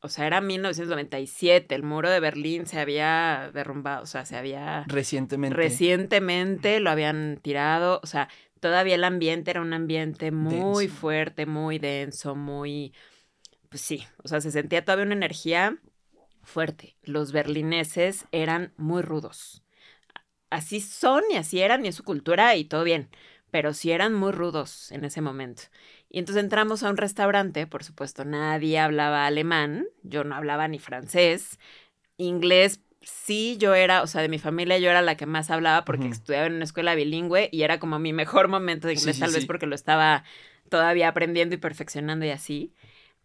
[0.00, 4.84] o sea, era 1997, el muro de Berlín se había derrumbado, o sea, se había...
[4.88, 5.54] Recientemente.
[5.54, 11.78] Recientemente lo habían tirado, o sea, todavía el ambiente era un ambiente muy fuerte, muy
[11.78, 12.94] denso, muy...
[13.68, 15.78] Pues sí, o sea, se sentía todavía una energía
[16.42, 16.96] fuerte.
[17.02, 19.62] Los berlineses eran muy rudos.
[20.50, 23.08] Así son y así eran y es su cultura y todo bien,
[23.50, 25.62] pero sí eran muy rudos en ese momento.
[26.10, 30.78] Y entonces entramos a un restaurante, por supuesto, nadie hablaba alemán, yo no hablaba ni
[30.78, 31.58] francés,
[32.18, 35.84] inglés sí, yo era, o sea, de mi familia yo era la que más hablaba
[35.84, 39.32] porque estudiaba en una escuela bilingüe y era como mi mejor momento de inglés, tal
[39.32, 40.24] vez porque lo estaba
[40.68, 42.74] todavía aprendiendo y perfeccionando y así.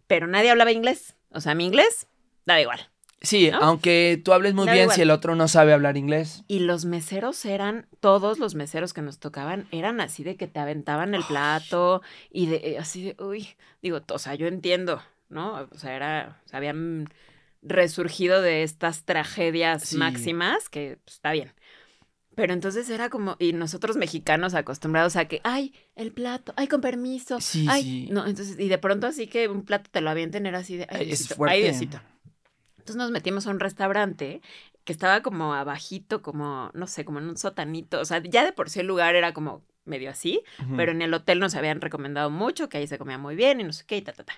[0.07, 1.15] Pero nadie hablaba inglés.
[1.31, 2.07] O sea, mi inglés
[2.45, 2.89] daba igual.
[3.21, 6.43] Sí, aunque tú hables muy bien, si el otro no sabe hablar inglés.
[6.47, 10.59] Y los meseros eran, todos los meseros que nos tocaban, eran así de que te
[10.59, 12.01] aventaban el plato
[12.31, 13.49] y de eh, así de, uy,
[13.81, 15.67] digo, o sea, yo entiendo, ¿no?
[15.71, 17.07] O sea, era, o sea, habían
[17.63, 21.53] resurgido de estas tragedias máximas, que pues, está bien.
[22.35, 26.81] Pero entonces era como, y nosotros mexicanos acostumbrados a que, ay, el plato, ay, con
[26.81, 30.45] permiso, sí, ay, no, entonces, y de pronto así que un plato te lo avienten,
[30.45, 31.55] era así de, ay, es fuerte.
[31.55, 31.89] ay,
[32.87, 34.41] entonces nos metimos a un restaurante
[34.85, 37.99] que estaba como abajito, como, no sé, como en un sotanito.
[37.99, 40.41] O sea, ya de por sí el lugar era como medio así,
[40.77, 43.65] pero en el hotel nos habían recomendado mucho, que ahí se comía muy bien y
[43.65, 44.33] no sé qué, y ta, ta, ta.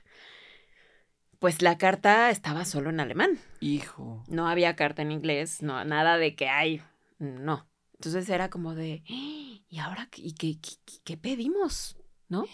[1.38, 3.38] Pues la carta estaba solo en alemán.
[3.60, 4.24] Hijo.
[4.28, 6.82] No había carta en inglés, no, nada de que hay,
[7.20, 7.68] no.
[7.94, 10.58] Entonces era como de, ¿y ahora qué, qué,
[11.04, 11.98] qué pedimos?
[12.28, 12.46] ¿No?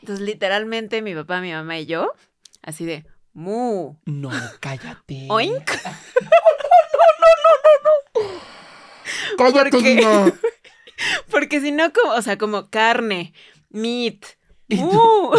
[0.00, 2.12] Entonces literalmente mi papá, mi mamá y yo,
[2.62, 3.06] así de,
[3.38, 3.94] Mu.
[4.04, 5.26] No, cállate.
[5.30, 5.70] Oink.
[6.20, 7.52] No, no, no,
[7.84, 8.40] no, no,
[9.36, 10.32] Cállate, Porque,
[11.30, 13.32] porque si no, como, o sea, como carne,
[13.70, 14.24] meat,
[14.68, 15.30] mu.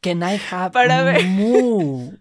[0.00, 1.24] Can I have Para ver.
[1.24, 2.12] mu?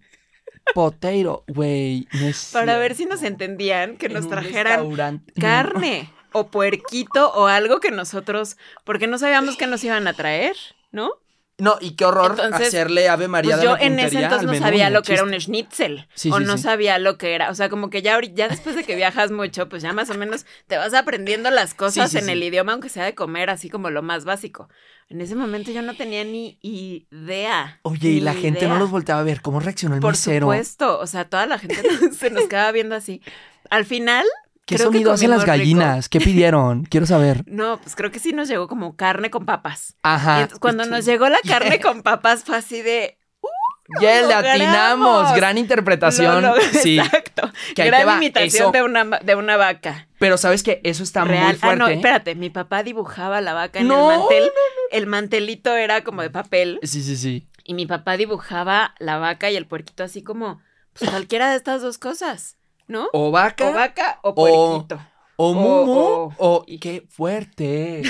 [0.74, 2.08] Potato, güey.
[2.14, 7.92] No Para ver si nos entendían que nos trajeran carne o puerquito o algo que
[7.92, 10.58] nosotros, porque no sabíamos que nos iban a traer,
[10.92, 11.23] ¿no?
[11.60, 15.04] No, y qué horror hacerle Ave María pues yo en ese entonces no sabía lo
[15.04, 16.08] que era un schnitzel.
[16.32, 17.52] o no sabía lo que era.
[17.52, 20.16] O sea, como que ya, ya después de que viajas mucho, pues ya más o
[20.16, 23.92] menos te vas aprendiendo las cosas en el idioma, aunque sea de comer, así como
[23.92, 24.68] lo más básico.
[25.10, 27.80] En ese momento yo no tenía ni idea.
[27.84, 29.42] Oye, y la gente no los volteaba a ver.
[29.42, 30.48] ¿Cómo reaccionó el Por mesero?
[30.48, 31.00] Por supuesto.
[31.00, 31.78] O sea, toda la gente
[32.18, 33.22] se nos quedaba viendo así.
[33.70, 34.26] Al final,
[34.66, 36.08] ¿Qué sonido hacen las gallinas?
[36.10, 36.84] ¿Qué pidieron?
[36.90, 37.44] Quiero saber.
[37.48, 39.96] No, pues creo que sí nos llegó como carne con papas.
[40.04, 40.48] Ajá.
[40.60, 43.18] cuando nos llegó la carne con papas fue así de.
[43.42, 45.36] Uh, Ya le atinamos.
[45.36, 46.46] Gran interpretación.
[46.72, 46.98] sí.
[47.00, 47.52] Exacto.
[47.76, 50.08] Gran imitación de una, de una vaca.
[50.20, 51.60] Pero sabes que eso está muy fuerte.
[51.68, 52.36] Ah, no, espérate.
[52.36, 54.50] Mi papá dibujaba la vaca en el mantel.
[54.92, 56.80] el mantelito era como de papel.
[56.84, 57.48] Sí, sí, sí.
[57.66, 60.62] Y mi papá dibujaba la vaca y el puerquito así como
[60.98, 62.58] pues, cualquiera de estas dos cosas,
[62.94, 63.10] ¿no?
[63.12, 63.70] O vaca.
[63.70, 65.02] O vaca o puerquito.
[65.36, 66.34] O, mumu.
[66.38, 68.04] O, qué fuerte.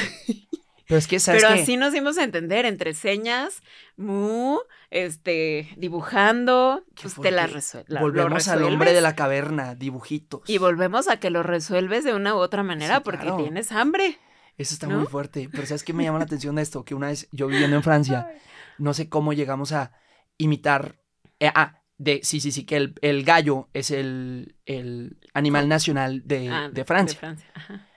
[0.88, 3.63] Pero es que, ¿sabes Pero así nos dimos a entender, entre señas,
[3.96, 4.60] mu,
[4.91, 8.02] este, dibujando, pues te la, resuelves.
[8.02, 10.41] Volvemos al hombre de la caverna, dibujitos.
[10.48, 14.19] Y volvemos a que lo resuelves de una u otra manera porque tienes hambre.
[14.58, 15.50] Eso está muy fuerte.
[15.50, 16.84] Pero ¿sabes qué me llama la atención de esto?
[16.84, 18.28] Que una vez yo viviendo en Francia,
[18.78, 19.93] no sé cómo llegamos a
[20.38, 21.00] imitar.
[21.39, 26.22] Eh, ah, de, sí, sí, sí, que el, el gallo es el, el animal nacional
[26.26, 27.16] de, ah, de Francia.
[27.16, 27.88] De Francia.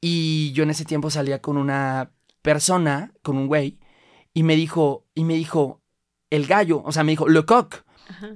[0.00, 3.78] Y yo en ese tiempo salía con una persona, con un güey,
[4.32, 5.82] y me dijo, y me dijo,
[6.30, 7.74] el gallo, o sea, me dijo, le coq.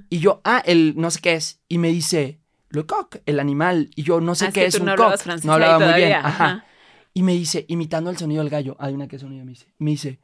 [0.09, 1.61] Y yo, ah, el no sé qué es.
[1.67, 3.89] Y me dice, le coq, el animal.
[3.95, 5.13] Y yo, no sé ah, qué es, un no coq.
[5.43, 6.13] No hablaba muy bien.
[6.13, 6.65] Ajá.
[7.13, 9.67] Y me dice, imitando el sonido del gallo, una qué sonido me dice.
[9.77, 10.19] Me dice,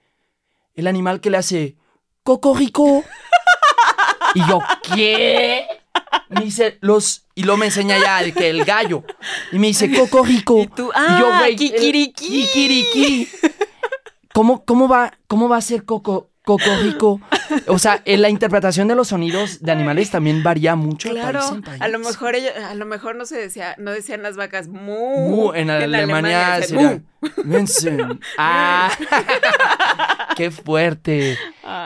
[0.75, 1.77] el animal que le hace
[2.23, 3.03] cocorico.
[4.35, 4.59] Y yo,
[4.93, 5.65] ¿qué?
[6.29, 7.25] Me dice, los.
[7.35, 9.03] Y luego me enseña ya de que el gallo.
[9.51, 10.59] Y me dice, cocorico.
[10.59, 11.55] Y tú, ah, y yo, güey.
[11.55, 12.27] Kikiriki.
[12.27, 13.29] Kikiriki.
[14.33, 17.19] ¿Cómo, cómo, va, ¿Cómo va a ser Coco, Coco Rico?
[17.67, 21.09] O sea, en la interpretación de los sonidos de animales también varía mucho.
[21.09, 21.41] Claro,
[21.79, 25.29] a lo mejor ellos, a lo mejor no se decía, no decían las vacas mu.
[25.29, 27.01] mu en, Alemania, sería
[28.37, 28.91] Ah,
[30.39, 31.37] qué fuerte.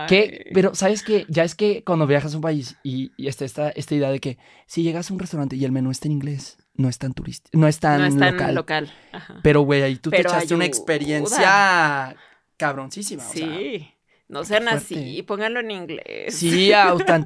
[0.07, 0.51] ¿Qué?
[0.53, 3.95] Pero sabes que ya es que cuando viajas a un país y, está esta, esta
[3.95, 6.89] idea de que si llegas a un restaurante y el menú está en inglés, no
[6.89, 8.91] es tan turístico, no es tan, no es tan local.
[9.41, 12.15] Pero, güey, ahí tú te echaste una experiencia
[12.57, 13.23] cabroncísima.
[13.23, 13.92] Sí.
[14.33, 16.35] No sean así, pónganlo en inglés.
[16.35, 16.71] Sí,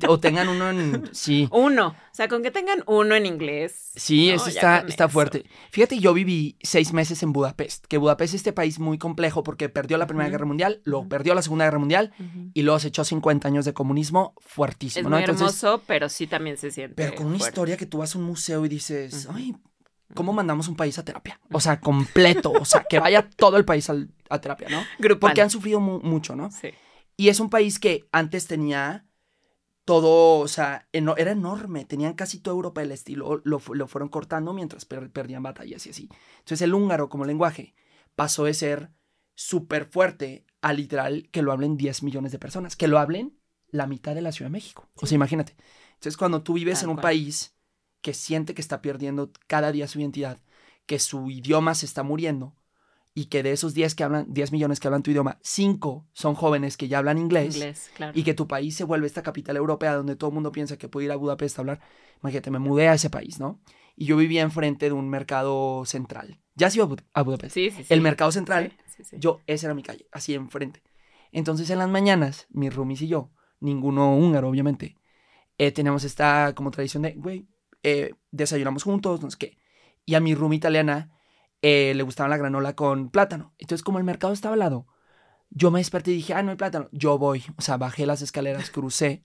[0.08, 1.10] o, tengan uno en.
[1.14, 1.48] Sí.
[1.52, 1.88] Uno.
[1.88, 3.92] O sea, con que tengan uno en inglés.
[3.96, 5.46] Sí, eso está, está fuerte.
[5.72, 9.70] Fíjate, yo viví seis meses en Budapest, que Budapest es este país muy complejo porque
[9.70, 12.14] perdió la Primera Guerra Mundial, luego perdió la Segunda Guerra Mundial
[12.54, 15.08] y luego se echó 50 años de comunismo fuertísimo.
[15.08, 16.96] Es muy hermoso, pero sí también se siente.
[16.96, 19.56] Pero con una historia que tú vas a un museo y dices, ay,
[20.14, 21.40] ¿cómo mandamos un país a terapia?
[21.52, 24.84] O sea, completo, o sea, que vaya todo el país a terapia, ¿no?
[25.20, 26.52] Porque han sufrido mucho, ¿no?
[26.52, 26.70] Sí.
[27.18, 29.08] Y es un país que antes tenía
[29.86, 34.54] todo, o sea, era enorme, tenían casi toda Europa del estilo, lo, lo fueron cortando
[34.54, 36.10] mientras perdían batallas y así.
[36.40, 37.74] Entonces el húngaro como lenguaje
[38.16, 38.92] pasó de ser
[39.34, 43.38] súper fuerte a literal que lo hablen 10 millones de personas, que lo hablen
[43.70, 44.90] la mitad de la Ciudad de México.
[44.96, 45.56] O sea, imagínate.
[45.94, 47.56] Entonces cuando tú vives en un país
[48.02, 50.40] que siente que está perdiendo cada día su identidad,
[50.86, 52.56] que su idioma se está muriendo
[53.18, 56.36] y que de esos 10 que hablan 10 millones que hablan tu idioma, 5 son
[56.36, 60.16] jóvenes que ya hablan inglés, y que tu país se vuelve esta capital europea donde
[60.16, 61.80] todo el mundo piensa que puede ir a Budapest a hablar.
[62.22, 63.60] Imagínate, me mudé a ese país, ¿no?
[63.96, 66.40] Y yo vivía enfrente de un mercado central.
[66.54, 67.56] Ya se iba a Budapest.
[67.56, 67.92] Sí, sí, sí.
[67.92, 68.78] El mercado central,
[69.14, 70.84] yo, esa era mi calle, así enfrente.
[71.32, 74.96] Entonces en las mañanas, mis roomies y yo, ninguno húngaro, obviamente,
[75.58, 77.48] eh, teníamos esta como tradición de, güey,
[77.82, 79.58] eh, desayunamos juntos, no sé qué.
[80.06, 81.17] Y a mi room italiana
[81.62, 83.54] eh, le gustaba la granola con plátano.
[83.58, 84.88] Entonces, como el mercado estaba al lado,
[85.50, 86.90] yo me desperté y dije, ah, no hay plátano.
[86.92, 87.44] Yo voy.
[87.58, 89.24] O sea, bajé las escaleras, crucé.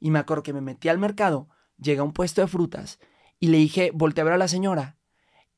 [0.00, 2.98] Y me acuerdo que me metí al mercado, llegué a un puesto de frutas
[3.38, 4.96] y le dije, volteé a ver a la señora.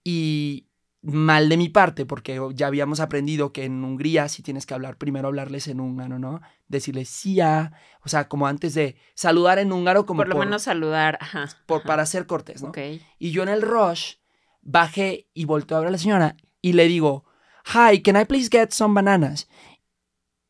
[0.02, 0.68] Y
[1.04, 4.96] mal de mi parte, porque ya habíamos aprendido que en Hungría si tienes que hablar,
[4.96, 6.40] primero hablarles en húngaro, ¿no?
[6.66, 10.62] Decirles sí, a, o sea, como antes de saludar en húngaro, como por lo menos
[10.62, 12.72] saludar, ajá, por, para ser cortés, ¿no?
[13.18, 14.14] Y yo en el rush
[14.64, 17.24] bajé y volteo a ver a la señora y le digo,
[17.66, 19.48] hi, can I please get some bananas?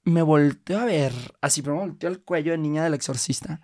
[0.05, 3.61] Me volteó a ver, así, pero me volteó el cuello de niña del exorcista.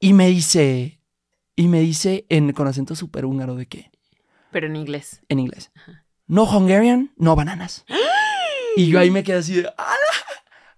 [0.00, 1.00] Y me dice,
[1.56, 3.90] y me dice en, con acento súper húngaro de qué.
[4.50, 5.22] Pero en inglés.
[5.28, 5.72] En inglés.
[6.26, 7.84] No Hungarian, no bananas.
[8.76, 9.70] y yo ahí me quedé así de...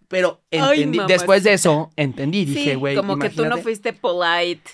[0.09, 2.97] Pero entendí, después de eso, entendí, dije, güey.
[2.97, 4.69] como que tú no fuiste polite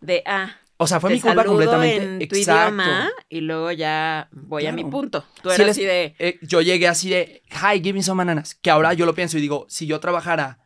[0.00, 2.24] de, ah, o sea, fue mi culpa completamente.
[2.24, 5.24] En tu idioma y luego ya voy a mi punto.
[5.42, 6.14] Tú eras así de.
[6.18, 8.54] Eh, yo llegué así de, hi, give me some bananas.
[8.54, 10.60] Que ahora yo lo pienso y digo, si yo trabajara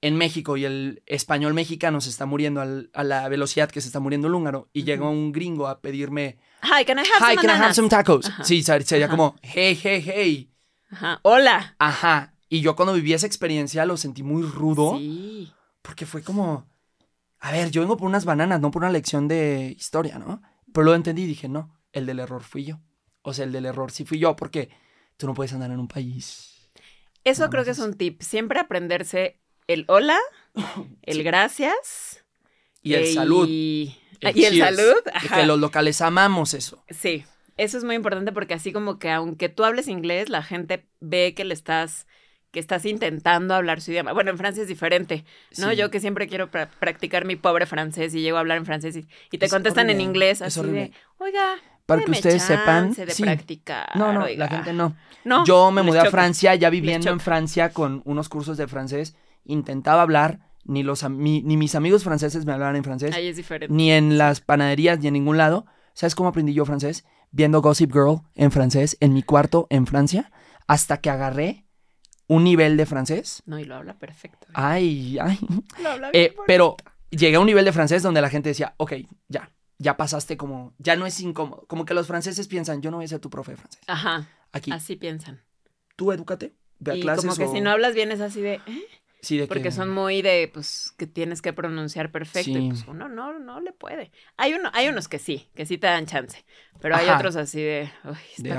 [0.00, 4.00] en México y el español mexicano se está muriendo a la velocidad que se está
[4.00, 7.46] muriendo el húngaro y llega un gringo a pedirme, hi, can I have, hi, some,
[7.46, 8.30] can I have some tacos?
[8.42, 10.50] Sí, sería como, hey, hey, hey.
[10.90, 11.76] Ajá, hola.
[11.78, 12.34] Ajá.
[12.48, 14.98] Y yo cuando viví esa experiencia lo sentí muy rudo.
[14.98, 15.52] Sí.
[15.82, 16.66] Porque fue como
[17.46, 20.42] a ver, yo vengo por unas bananas, no por una lección de historia, ¿no?
[20.72, 22.80] Pero lo entendí y dije, no, el del error fui yo.
[23.22, 24.68] O sea, el del error sí fui yo porque
[25.16, 26.68] tú no puedes andar en un país.
[27.22, 28.20] Eso creo que es un tip.
[28.20, 29.38] Siempre aprenderse
[29.68, 30.18] el hola
[31.02, 32.24] el gracias.
[32.82, 33.46] Y el salud.
[33.48, 34.96] Y el, salud.
[35.32, 36.82] Que los locales amamos eso.
[36.90, 37.26] Sí,
[37.56, 41.32] eso es muy importante porque así como que aunque tú hables inglés, la gente ve
[41.36, 42.08] que le estás
[42.50, 44.12] que estás intentando hablar su idioma.
[44.12, 45.24] Bueno, en Francia es diferente,
[45.58, 45.72] ¿no?
[45.72, 49.38] Yo que siempre quiero practicar mi pobre francés y llego a hablar en francés y,
[49.38, 54.26] te contestan en inglés así de, oiga, para que ustedes sepan, de practicar, no, no,
[54.26, 54.96] la gente no.
[55.24, 59.14] no Yo me mudé a Francia, ya viviendo en Francia con unos cursos de francés,
[59.44, 63.72] intentaba hablar, ni los ni mis amigos franceses me hablaban en francés, Ahí es diferente.
[63.72, 65.66] ni en las panaderías ni en ningún lado.
[65.92, 67.04] ¿Sabes cómo aprendí yo francés?
[67.30, 70.32] Viendo Gossip Girl en francés en mi cuarto en Francia,
[70.66, 71.65] hasta que agarré
[72.28, 73.42] un nivel de francés.
[73.46, 74.46] No, y lo habla perfecto.
[74.48, 74.54] ¿eh?
[74.54, 75.38] Ay, ay.
[75.82, 76.76] Lo habla eh, pero
[77.10, 78.94] llegué a un nivel de francés donde la gente decía, ok,
[79.28, 81.64] ya, ya pasaste como, ya no es incómodo.
[81.68, 83.82] Como que los franceses piensan, yo no voy a ser tu profe de francés.
[83.86, 84.28] Ajá.
[84.52, 84.72] Aquí.
[84.72, 85.42] Así piensan.
[85.96, 87.24] Tú edúcate, ve a y clases.
[87.24, 88.86] Como que si no hablas bien es así de, ¿eh?
[89.48, 92.58] Porque son muy de, pues, que tienes que pronunciar perfecto.
[92.58, 94.12] Y pues uno no, no le puede.
[94.36, 96.44] Hay, uno, hay unos que sí, que sí te dan chance.
[96.80, 98.16] Pero hay otros así de, uy,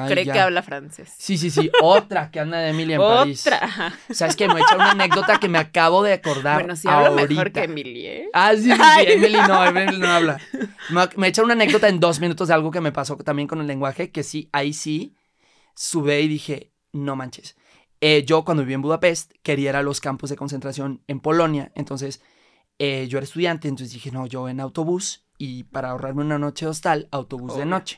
[0.08, 1.14] cree que habla francés.
[1.18, 1.70] Sí, sí, sí.
[1.82, 3.46] Otra que anda de Emilia en París.
[3.46, 3.94] Otra.
[4.10, 4.48] ¿Sabes qué?
[4.48, 6.62] Me a echar una anécdota que me acabo de acordar.
[6.62, 8.30] Bueno, sí habla mejor que Emilie.
[8.34, 9.06] Ah, sí, sí, sí.
[9.08, 10.40] Emily no, Emily no habla.
[10.90, 13.60] Me, me echar una anécdota en dos minutos de algo que me pasó también con
[13.60, 15.16] el lenguaje, que sí, ahí sí,
[15.76, 17.56] sube y dije, no manches
[18.02, 21.72] eh, yo cuando viví en Budapest quería ir a los campos de concentración en Polonia,
[21.76, 22.22] entonces
[22.80, 26.68] eh, yo era estudiante, entonces dije, no, yo en autobús y para ahorrarme una noche
[26.68, 27.98] hostal, autobús de noche.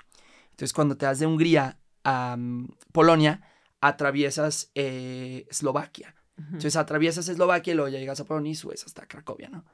[0.51, 3.41] Entonces cuando te das de Hungría a mm, Polonia,
[3.81, 6.15] atraviesas eh, Eslovaquia.
[6.37, 9.65] Entonces atraviesas Eslovaquia y luego ya llegas a Polonia y subes hasta Cracovia, ¿no?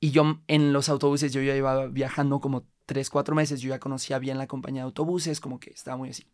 [0.00, 3.78] Y yo en los autobuses, yo ya iba viajando como tres, cuatro meses, yo ya
[3.78, 6.26] conocía bien la compañía de autobuses, como que estaba muy así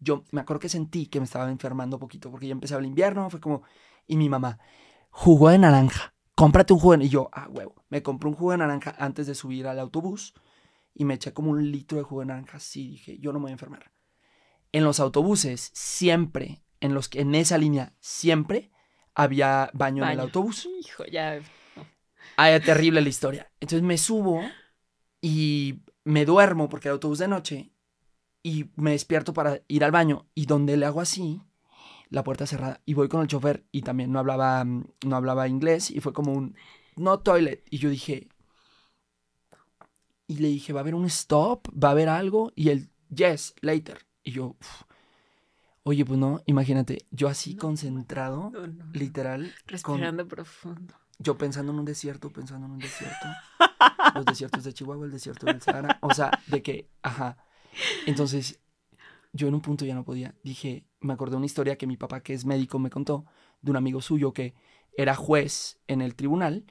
[0.00, 2.86] yo me acuerdo que sentí que me estaba enfermando un poquito porque ya empezaba el
[2.86, 3.62] invierno, fue como,
[4.06, 4.58] y mi mamá,
[5.10, 7.04] jugo de naranja, cómprate un jugo de...
[7.04, 10.34] Y yo, ah, huevo, me compré un jugo de naranja antes de subir al autobús
[10.94, 13.44] y me eché como un litro de jugo de naranja, sí, dije, yo no me
[13.44, 13.92] voy a enfermar.
[14.72, 18.70] En los autobuses, siempre, en, los, en esa línea, siempre
[19.14, 20.68] había baño, en el autobús.
[20.80, 21.40] Hijo, ya...
[22.36, 23.50] Ay, terrible la historia.
[23.60, 24.40] Entonces me subo
[25.20, 27.72] y me duermo porque el autobús de noche
[28.42, 31.42] y me despierto para ir al baño y donde le hago así,
[32.08, 35.90] la puerta cerrada y voy con el chofer y también no hablaba no hablaba inglés
[35.90, 36.56] y fue como un
[36.96, 38.28] no toilet y yo dije
[40.30, 41.66] y le dije, ¿va a haber un stop?
[41.72, 42.52] ¿Va a haber algo?
[42.54, 44.06] Y él, yes, later.
[44.22, 44.54] Y yo,
[45.82, 48.52] oye, pues no, imagínate, yo así concentrado,
[48.92, 49.52] literal.
[49.66, 50.94] Respirando profundo.
[51.18, 53.26] Yo pensando en un desierto, pensando en un desierto.
[54.14, 55.98] Los desiertos de Chihuahua, el desierto del Sahara.
[56.00, 57.36] O sea, de que, ajá.
[58.06, 58.60] Entonces,
[59.32, 60.34] yo en un punto ya no podía.
[60.42, 63.24] Dije, me acordé una historia que mi papá, que es médico, me contó
[63.62, 64.54] de un amigo suyo que
[64.96, 66.64] era juez en el tribunal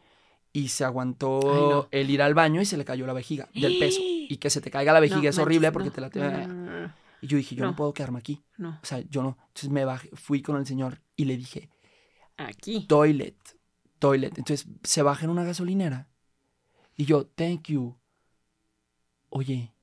[0.51, 4.01] y se aguantó el ir al baño y se le cayó la vejiga del peso.
[4.31, 6.95] Y que se te caiga la vejiga es horrible porque te la...
[7.19, 7.75] Y yo dije, yo no.
[7.75, 8.43] puedo quedarme aquí.
[8.59, 9.37] O sea, yo no.
[9.47, 11.69] Entonces me bajé, fui con el señor y le dije,
[12.37, 12.85] aquí.
[12.87, 13.35] Toilet,
[13.97, 14.37] toilet.
[14.37, 16.09] Entonces se baja en una gasolinera.
[16.95, 17.97] Y yo, thank you.
[19.29, 19.73] Oye,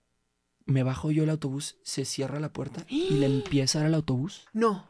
[0.66, 3.94] me bajo yo el autobús, se cierra la puerta y le empieza a dar el
[3.94, 4.46] autobús.
[4.52, 4.88] No.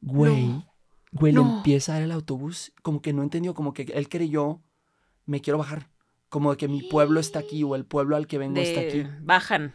[0.00, 0.64] Güey,
[1.12, 4.60] güey, le empieza a dar el autobús, como que no entendió, como que él creyó,
[5.24, 5.88] me quiero bajar.
[6.28, 9.06] Como de que mi pueblo está aquí o el pueblo al que vengo está aquí.
[9.20, 9.74] Bajan.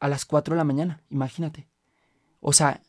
[0.00, 1.68] A las 4 de la mañana, imagínate.
[2.40, 2.80] O sea,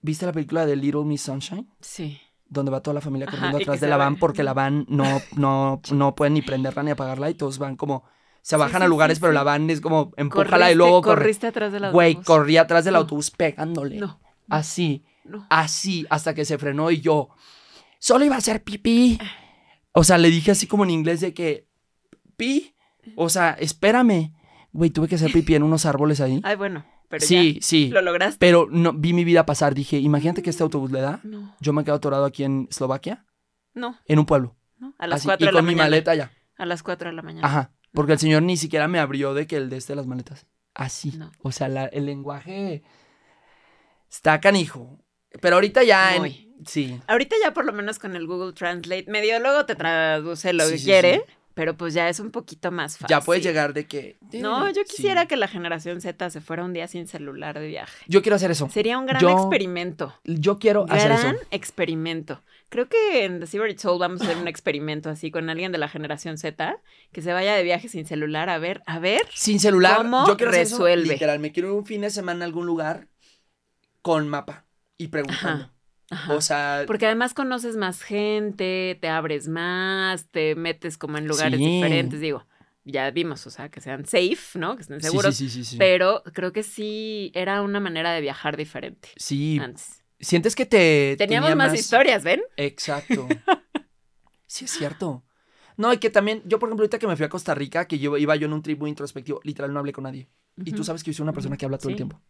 [0.00, 1.68] ¿viste la película de Little Miss Sunshine?
[1.80, 2.18] Sí.
[2.48, 5.80] Donde va toda la familia corriendo atrás de la van porque la van no, no,
[5.92, 8.04] no pueden ni prenderla ni apagarla y todos van como
[8.46, 11.86] se bajan a lugares, pero la van es como empújala y luego corriste atrás del
[11.86, 11.94] autobús.
[11.94, 13.96] Güey, corrí atrás del autobús pegándole.
[13.96, 14.20] No.
[14.48, 15.04] Así.
[15.50, 17.30] Así, hasta que se frenó y yo
[17.98, 19.18] solo iba a hacer pipí.
[19.90, 21.66] O sea, le dije así como en inglés de que
[22.36, 22.76] pi,
[23.16, 24.32] o sea, espérame.
[24.70, 26.40] Güey, tuve que hacer pipí en unos árboles ahí.
[26.44, 26.86] Ay, bueno.
[27.08, 27.88] Pero sí, sí.
[27.88, 28.38] Lo lograste.
[28.38, 29.74] Pero no, vi mi vida pasar.
[29.74, 31.18] Dije, imagínate que este autobús le da.
[31.24, 31.56] No.
[31.58, 33.26] Yo me quedo atorado aquí en Eslovaquia.
[33.74, 33.98] No.
[34.06, 34.54] En un pueblo.
[34.78, 34.94] No.
[34.98, 35.72] A las cuatro de la mañana.
[35.72, 36.30] Y con mi maleta ya.
[36.58, 37.46] A las 4 de la mañana.
[37.46, 37.72] Ajá.
[37.96, 40.44] Porque el señor ni siquiera me abrió de que el de este las maletas.
[40.74, 41.18] Así.
[41.40, 42.82] O sea, el lenguaje
[44.10, 44.98] está canijo.
[45.40, 46.14] Pero ahorita ya.
[46.66, 47.00] sí.
[47.06, 50.76] Ahorita ya por lo menos con el Google Translate, medio luego te traduce lo que
[50.76, 51.24] quiere.
[51.56, 53.06] Pero pues ya es un poquito más fácil.
[53.08, 54.18] Ya puedes llegar de que...
[54.34, 58.04] No, yo quisiera que la generación Z se fuera un día sin celular de viaje.
[58.08, 58.68] Yo quiero hacer eso.
[58.68, 60.14] Sería un gran experimento.
[60.24, 61.22] Yo quiero hacer eso.
[61.22, 62.42] Gran experimento.
[62.68, 65.78] Creo que en The Secret Soul vamos a hacer un experimento así con alguien de
[65.78, 66.78] la generación Z
[67.10, 69.22] que se vaya de viaje sin celular a ver, a ver.
[69.32, 69.96] Sin celular.
[69.96, 71.14] ¿Cómo yo quiero resuelve?
[71.14, 73.08] literal, me quiero ir un fin de semana a algún lugar
[74.02, 74.66] con mapa
[74.98, 75.70] y preguntando.
[76.28, 76.84] O sea.
[76.86, 82.20] Porque además conoces más gente, te abres más, te metes como en lugares diferentes.
[82.20, 82.46] Digo,
[82.84, 84.76] ya vimos, o sea, que sean safe, ¿no?
[84.76, 85.34] Que estén seguros.
[85.36, 89.08] Sí, sí, sí, pero creo que sí era una manera de viajar diferente.
[89.16, 89.58] Sí.
[89.60, 90.04] Antes.
[90.20, 91.16] Sientes que te.
[91.18, 92.42] Teníamos más, historias, ¿ven?
[92.56, 93.26] Exacto.
[94.46, 95.24] sí, es cierto.
[95.76, 97.98] No, y que también, yo por ejemplo, ahorita que me fui a Costa Rica, que
[97.98, 100.28] yo, iba yo en un trip muy introspectivo, literal no hablé con nadie.
[100.56, 102.22] Y tú sabes que yo soy una persona que habla todo el tiempo.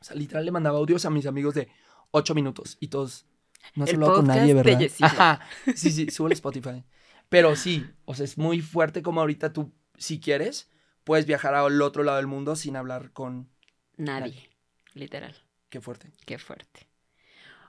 [0.00, 1.68] O sea, literal le mandaba audios a mis amigos de
[2.14, 3.26] ocho minutos y todos.
[3.74, 4.80] No has hablado con nadie, ¿verdad?
[5.00, 5.40] Ajá.
[5.74, 6.84] Sí, sí, sube el Spotify.
[7.28, 10.70] Pero sí, o sea, es muy fuerte como ahorita tú, si quieres,
[11.02, 13.48] puedes viajar al otro lado del mundo sin hablar con
[13.96, 14.48] nadie.
[14.92, 15.34] Literal.
[15.70, 16.12] Qué fuerte.
[16.24, 16.86] Qué fuerte.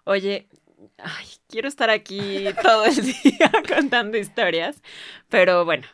[0.04, 0.48] Oye,
[0.98, 4.82] ay, quiero estar aquí todo el día contando historias,
[5.30, 5.88] pero bueno,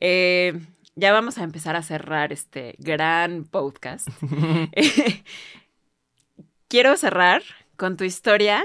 [0.00, 0.58] eh,
[0.94, 4.08] ya vamos a empezar a cerrar este gran podcast.
[6.68, 7.42] quiero cerrar
[7.80, 8.62] con tu historia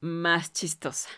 [0.00, 1.10] más chistosa.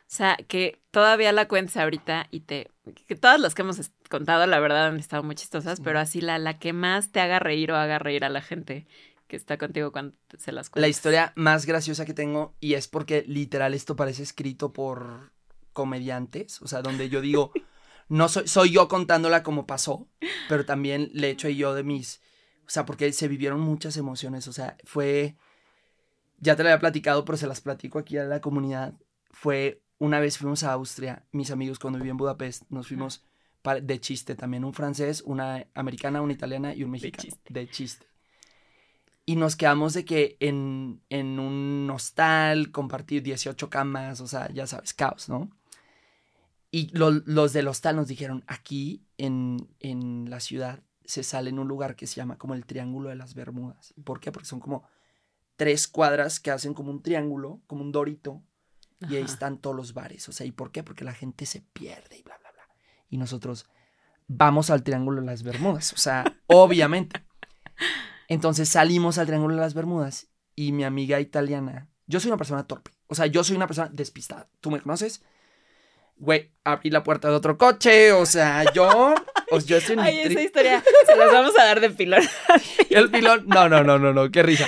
[0.00, 2.70] O sea, que todavía la cuentes ahorita y te...
[3.06, 6.38] Que todas las que hemos contado, la verdad, han estado muy chistosas, pero así la,
[6.38, 8.86] la que más te haga reír o haga reír a la gente
[9.28, 10.80] que está contigo cuando se las cuentas.
[10.80, 15.32] La historia más graciosa que tengo, y es porque literal esto parece escrito por
[15.74, 17.52] comediantes, o sea, donde yo digo,
[18.08, 20.08] no soy, soy yo contándola como pasó,
[20.48, 22.22] pero también le echo yo de mis,
[22.66, 25.36] o sea, porque se vivieron muchas emociones, o sea, fue,
[26.38, 28.94] ya te lo había platicado, pero se las platico aquí a la comunidad,
[29.30, 33.24] fue una vez fuimos a Austria, mis amigos cuando viví en Budapest, nos fuimos
[33.82, 37.34] de chiste también, un francés, una americana, una italiana y un mexicano.
[37.48, 38.06] De chiste
[39.26, 44.68] y nos quedamos de que en, en un hostal, compartir 18 camas, o sea, ya
[44.68, 45.50] sabes, caos, ¿no?
[46.70, 51.66] Y los del hostal nos dijeron, aquí en, en la ciudad se sale en un
[51.66, 53.94] lugar que se llama como el Triángulo de las Bermudas.
[54.04, 54.30] ¿Por qué?
[54.30, 54.84] Porque son como
[55.56, 58.42] tres cuadras que hacen como un triángulo, como un dorito,
[59.08, 60.28] y ahí están todos los bares.
[60.28, 60.82] O sea, ¿y por qué?
[60.82, 62.62] Porque la gente se pierde y bla, bla, bla.
[63.10, 63.66] Y nosotros
[64.28, 65.92] vamos al Triángulo de las Bermudas.
[65.92, 67.24] O sea, obviamente.
[68.28, 72.66] Entonces salimos al Triángulo de las Bermudas y mi amiga italiana, yo soy una persona
[72.66, 74.48] torpe, o sea, yo soy una persona despistada.
[74.60, 75.22] ¿Tú me conoces?
[76.16, 79.14] Güey, abrí la puerta de otro coche, o sea, yo,
[79.50, 82.22] pues yo estoy en Ay, esa historia se las vamos a dar de pilón.
[82.90, 84.66] El pilón, no, no, no, no, no, qué risa.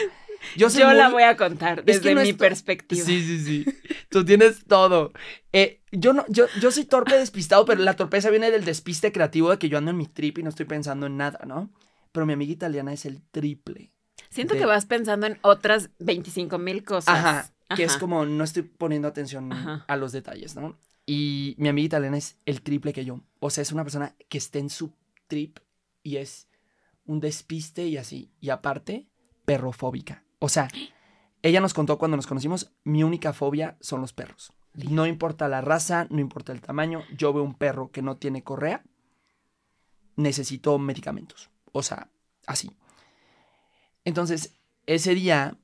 [0.56, 3.04] Yo, la voy a contar desde mi perspectiva.
[3.04, 3.66] Sí, sí, sí.
[4.08, 5.12] Tú tienes todo.
[5.52, 9.50] Eh, yo no, yo, yo soy torpe despistado, pero la torpeza viene del despiste creativo
[9.50, 11.70] de que yo ando en mi trip y no estoy pensando en nada, ¿no?
[12.12, 13.92] pero mi amiga italiana es el triple.
[14.30, 17.14] Siento que vas pensando en otras 25 mil cosas.
[17.14, 20.76] Ajá, que es como no estoy poniendo atención a los detalles, ¿no?
[21.06, 23.20] Y mi amiga italiana es el triple que yo.
[23.38, 24.92] O sea, es una persona que está en su
[25.26, 25.58] trip
[26.02, 26.48] y es
[27.06, 28.30] un despiste y así.
[28.40, 29.06] Y aparte,
[29.44, 30.24] perrofóbica.
[30.38, 30.68] O sea,
[31.42, 34.52] ella nos contó cuando nos conocimos, mi única fobia son los perros.
[34.74, 38.44] No importa la raza, no importa el tamaño, yo veo un perro que no tiene
[38.44, 38.84] correa,
[40.16, 41.50] necesito medicamentos.
[41.72, 42.10] O sea,
[42.46, 42.70] así.
[44.04, 44.54] Entonces,
[44.86, 45.56] ese día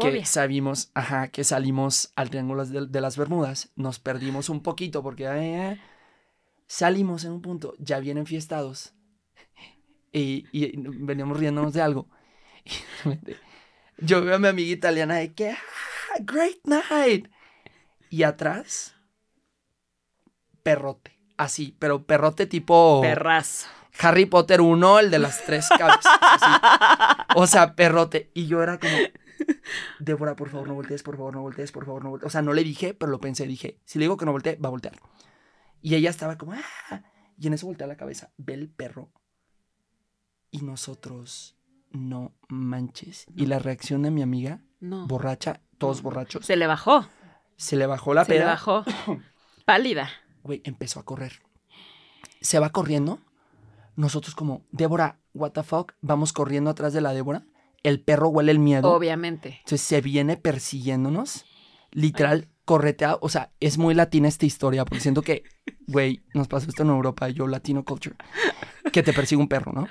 [0.00, 5.26] que sabimos, ajá, que salimos al Triángulo de, las Bermudas, nos perdimos un poquito porque
[5.28, 5.80] eh,
[6.66, 8.94] salimos en un punto, ya vienen fiestados
[10.12, 12.08] y, y veníamos riéndonos de algo.
[13.98, 17.28] yo veo a mi amiga italiana de que, ah, great night.
[18.10, 18.94] Y atrás,
[20.62, 23.00] perrote, así, pero perrote tipo...
[23.02, 23.68] Perrazo.
[23.98, 26.04] Harry Potter 1, el de las tres cabezas.
[27.34, 28.30] O sea, perrote.
[28.34, 28.92] Y yo era como,
[29.98, 32.26] Débora, por favor, no voltees, por favor, no voltees, por favor, no voltees.
[32.26, 33.46] O sea, no le dije, pero lo pensé.
[33.46, 34.94] Dije, si le digo que no voltee, va a voltear.
[35.82, 37.02] Y ella estaba como, ah.
[37.38, 39.10] Y en eso voltea la cabeza, ve el perro.
[40.50, 41.55] Y nosotros,
[41.90, 43.26] no manches.
[43.34, 45.06] Y la reacción de mi amiga, no.
[45.06, 46.44] borracha, todos borrachos.
[46.46, 47.06] Se le bajó.
[47.56, 48.84] Se le bajó la Se le bajó.
[49.64, 50.08] Pálida.
[50.42, 51.42] Güey, empezó a correr.
[52.40, 53.20] Se va corriendo
[53.96, 57.46] nosotros como, Débora, what the fuck, vamos corriendo atrás de la Débora.
[57.82, 58.92] El perro huele el miedo.
[58.92, 59.56] Obviamente.
[59.60, 61.46] Entonces se viene persiguiéndonos.
[61.92, 63.16] Literal, corretea.
[63.20, 65.44] O sea, es muy latina esta historia, porque siento que,
[65.86, 68.16] güey, nos pasó esto en Europa, yo latino culture,
[68.92, 69.88] que te persigue un perro, ¿no?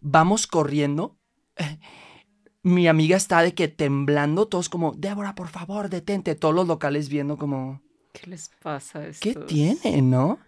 [0.00, 1.17] Vamos corriendo.
[2.62, 6.34] Mi amiga está de que temblando, todos como, Débora, por favor, detente.
[6.34, 7.80] Todos los locales viendo como...
[8.12, 10.38] ¿Qué les pasa a ¿Qué tiene, no?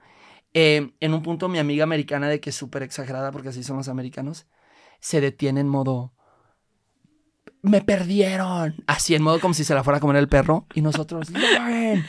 [0.52, 3.76] Eh, en un punto mi amiga americana, de que es súper exagerada, porque así son
[3.76, 4.46] los americanos,
[4.98, 6.12] se detiene en modo...
[7.62, 8.82] Me perdieron.
[8.86, 10.66] Así, en modo como si se la fuera a comer el perro.
[10.74, 12.04] Y nosotros, Lauren,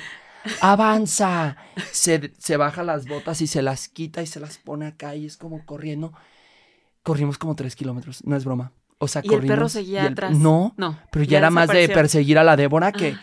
[0.61, 1.57] avanza.
[1.91, 5.25] Se, se baja las botas y se las quita y se las pone acá y
[5.25, 6.13] es como corriendo.
[7.03, 8.71] Corrimos como tres kilómetros, no es broma.
[9.03, 10.37] O sea, ¿Y el perro seguía atrás?
[10.37, 13.13] No, no, pero ya, era más de perseguir a la Débora que...
[13.17, 13.21] Ah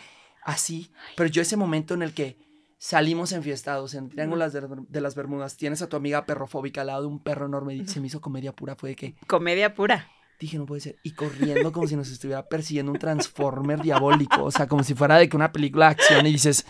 [0.49, 0.91] Así.
[1.15, 2.39] Pero yo ese momento en el que
[2.79, 7.09] salimos enfiestados en Triángulo de, las Bermudas, tienes a tu amiga perrofóbica al lado de
[7.09, 9.15] un perro enorme y se me hizo comedia pura, fue de que...
[9.27, 10.09] Comedia pura.
[10.41, 10.97] Dije, no puede ser.
[11.03, 14.43] Y corriendo como si nos estuviera persiguiendo un transformer diabólico.
[14.45, 16.65] O sea, como si fuera de que una película de acción y dices,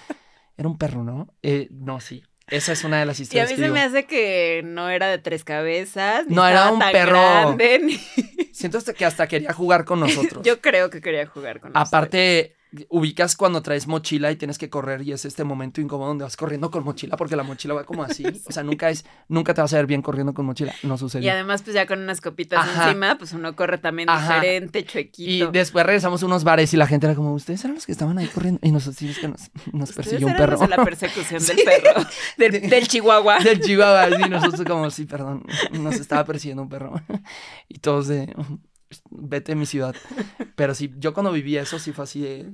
[0.57, 1.33] era un perro, ¿no?
[1.43, 2.25] Eh, no, sí.
[2.51, 3.51] Esa es una de las historias.
[3.51, 6.27] Y a mí se me hace que no era de tres cabezas.
[6.29, 7.57] no era un perro.
[8.53, 10.43] Siento hasta que hasta quería jugar con nosotros.
[10.45, 11.89] Yo creo que quería jugar con nosotros.
[11.89, 12.55] Aparte,
[12.91, 16.37] ubicas cuando traes mochila y tienes que correr y es este momento incómodo donde vas
[16.37, 18.25] corriendo con mochila porque la mochila va como así.
[18.49, 20.75] O sea, nunca es, nunca te vas a ver bien corriendo con mochila.
[20.83, 21.25] No sucede.
[21.25, 25.49] Y además, pues ya con unas copitas encima, pues uno corre también diferente, chuequito.
[25.49, 27.93] Y después regresamos a unos bares y la gente era como, ustedes eran los que
[27.93, 28.61] estaban ahí corriendo.
[28.63, 30.67] Y nosotros sí que nos, nos persiguió un perro.
[30.67, 32.07] la persecución del perro.
[32.37, 33.39] Del, chihuahua.
[33.45, 37.01] Del chihuahua, sí, nosotros como, sí, perdón, nos estaba persiguiendo un perro.
[37.69, 38.35] Y todos de,
[39.11, 39.95] vete a mi ciudad.
[40.57, 42.53] Pero sí, yo cuando vivía eso sí fue así de,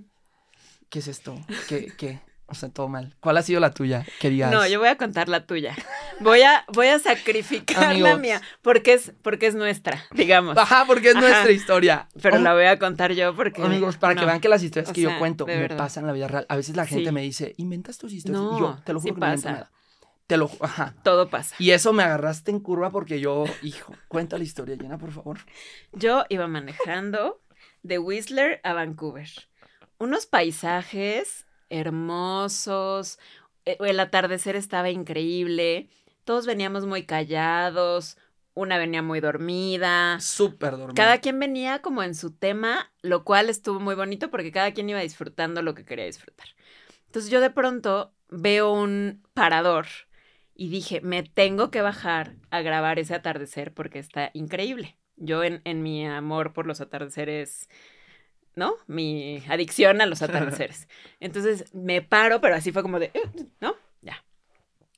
[0.89, 1.39] ¿qué es esto?
[1.69, 2.21] ¿Qué, qué?
[2.47, 3.17] O sea, todo mal.
[3.21, 4.05] ¿Cuál ha sido la tuya?
[4.21, 4.51] Querías.
[4.53, 5.75] No, yo voy a contar la tuya.
[6.21, 10.57] Voy a, voy a sacrificar la mía porque es, porque es nuestra, digamos.
[10.59, 12.09] Ajá, porque es nuestra historia.
[12.23, 13.63] Pero la voy a contar yo porque.
[13.63, 16.29] Amigos, para que vean que las historias que yo cuento me pasan en la vida
[16.29, 16.47] real.
[16.49, 18.43] A veces la gente me dice, inventas tus historias.
[18.57, 19.71] y yo, te lo juro que no invento nada.
[20.27, 20.95] Te lo ajá.
[21.03, 21.55] Todo pasa.
[21.59, 25.39] Y eso me agarraste en curva porque yo, hijo, cuenta la historia, Llena, por favor.
[25.93, 27.43] Yo iba manejando
[27.83, 29.29] de Whistler a Vancouver.
[29.99, 33.19] Unos paisajes hermosos,
[33.65, 35.89] e, el atardecer estaba increíble,
[36.25, 38.17] todos veníamos muy callados,
[38.55, 40.21] una venía muy dormida.
[40.21, 40.95] Súper dormida.
[40.95, 44.89] Cada quien venía como en su tema, lo cual estuvo muy bonito porque cada quien
[44.89, 46.47] iba disfrutando lo que quería disfrutar.
[47.07, 49.87] Entonces yo de pronto veo un parador
[50.55, 54.97] y dije, me tengo que bajar a grabar ese atardecer porque está increíble.
[55.17, 57.69] Yo en, en mi amor por los atardeceres,
[58.55, 58.75] ¿no?
[58.87, 60.89] Mi adicción a los atardeceres.
[61.21, 63.13] Entonces me paro, pero así fue como de,
[63.61, 63.75] ¿no?
[64.01, 64.25] Ya.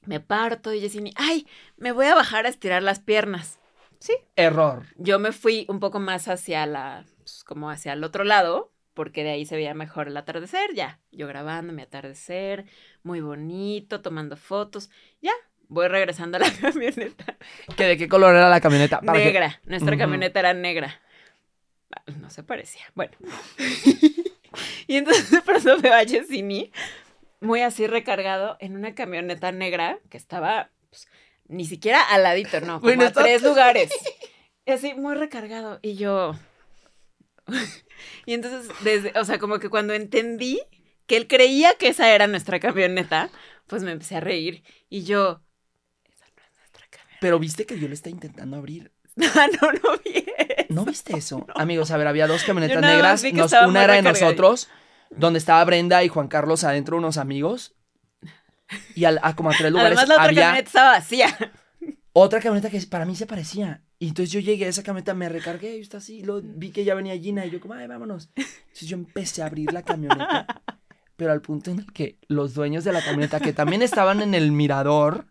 [0.05, 1.47] Me parto y Jessini, ay,
[1.77, 3.59] me voy a bajar a estirar las piernas.
[3.99, 4.15] Sí.
[4.37, 4.87] Error.
[4.97, 9.23] Yo me fui un poco más hacia la, pues, como hacia el otro lado, porque
[9.23, 10.99] de ahí se veía mejor el atardecer, ya.
[11.13, 12.65] Yo grabando mi atardecer,
[13.03, 14.91] muy bonito, tomando fotos,
[15.21, 15.33] ya.
[15.69, 17.37] Voy regresando a la camioneta.
[17.77, 19.01] ¿Que ¿De qué color era la camioneta?
[19.03, 19.61] negra.
[19.65, 21.01] Nuestra camioneta era negra.
[21.95, 22.83] Ah, no se parecía.
[22.95, 23.13] Bueno.
[24.87, 26.73] y entonces de pronto veo a Jessini
[27.41, 31.07] muy así recargado en una camioneta negra que estaba pues,
[31.49, 33.91] ni siquiera al ladito, no, como a tres lugares.
[34.69, 35.79] Y así, muy recargado.
[35.81, 36.35] Y yo,
[38.27, 40.61] y entonces, desde, o sea, como que cuando entendí
[41.07, 43.31] que él creía que esa era nuestra camioneta,
[43.67, 44.63] pues me empecé a reír.
[44.89, 45.43] Y yo,
[46.05, 47.19] esa no es nuestra camioneta.
[47.21, 48.93] Pero viste que yo le estaba intentando abrir.
[49.19, 50.27] Ah, no, no vi
[50.69, 51.47] ¿No viste eso?
[51.55, 53.25] Amigos, a ver, había dos camionetas negras.
[53.67, 54.69] una era de nosotros,
[55.11, 57.75] donde estaba Brenda y Juan Carlos adentro, unos amigos.
[58.95, 61.53] Y a, como a tres lugares Además, la otra camioneta estaba vacía.
[62.19, 63.83] Otra camioneta que para mí se parecía.
[63.99, 66.83] Y entonces yo llegué a esa camioneta, me recargué y está así, lo, vi que
[66.83, 68.31] ya venía Gina y yo como, ay, vámonos.
[68.37, 70.47] Entonces yo empecé a abrir la camioneta,
[71.17, 74.33] pero al punto en el que los dueños de la camioneta, que también estaban en
[74.33, 75.27] el mirador,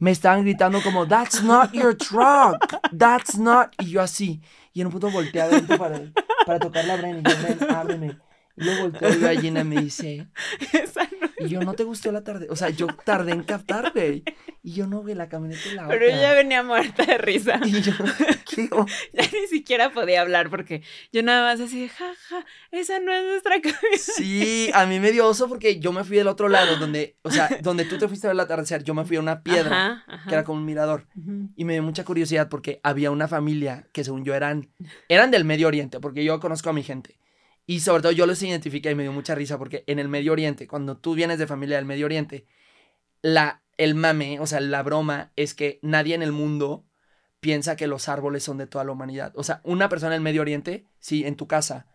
[0.00, 2.58] me estaban gritando como, that's not your truck,
[2.98, 3.72] that's not...
[3.78, 4.42] Y yo así,
[4.72, 6.00] y en un punto volteé adentro para,
[6.44, 8.18] para tocar la y yo, ábreme.
[8.60, 10.28] Luego volteo y Gina me dice,
[11.38, 12.46] y yo, ¿no te gustó la tarde?
[12.50, 14.22] O sea, yo tardé en captar, güey.
[14.62, 17.58] Y yo no, güey, la camioneta y la Pero yo ya venía muerta de risa.
[17.64, 17.92] Y yo,
[18.54, 18.68] ¿qué?
[19.14, 23.24] Ya ni siquiera podía hablar porque yo nada más así, jaja, ja, esa no es
[23.24, 23.96] nuestra camioneta.
[23.96, 27.30] Sí, a mí me dio oso porque yo me fui del otro lado, donde, o
[27.30, 30.04] sea, donde tú te fuiste a ver el atardecer, yo me fui a una piedra,
[30.28, 31.06] que era como un mirador.
[31.56, 34.68] Y me dio mucha curiosidad porque había una familia que según yo eran,
[35.08, 37.18] eran del Medio Oriente, porque yo conozco a mi gente.
[37.70, 40.32] Y sobre todo yo los identifiqué y me dio mucha risa porque en el Medio
[40.32, 42.44] Oriente, cuando tú vienes de familia del Medio Oriente,
[43.22, 46.84] la, el mame, o sea, la broma es que nadie en el mundo
[47.38, 49.32] piensa que los árboles son de toda la humanidad.
[49.36, 51.86] O sea, una persona en el Medio Oriente, si en tu casa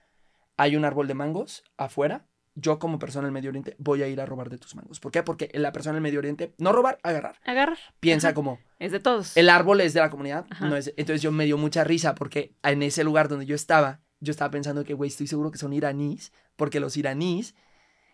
[0.55, 4.07] hay un árbol de mangos afuera, yo como persona en el Medio Oriente voy a
[4.07, 5.01] ir a robar de tus mangos.
[5.01, 5.23] ¿Por qué?
[5.23, 7.35] Porque la persona en el Medio Oriente, no robar, agarrar.
[7.43, 7.79] Agarrar.
[7.99, 8.59] Piensa como...
[8.79, 9.35] Es de todos.
[9.35, 10.45] El árbol es de la comunidad.
[10.61, 14.04] No es, entonces yo me dio mucha risa porque en ese lugar donde yo estaba,
[14.25, 17.55] yo estaba pensando que, güey, estoy seguro que son iraníes, porque los iraníes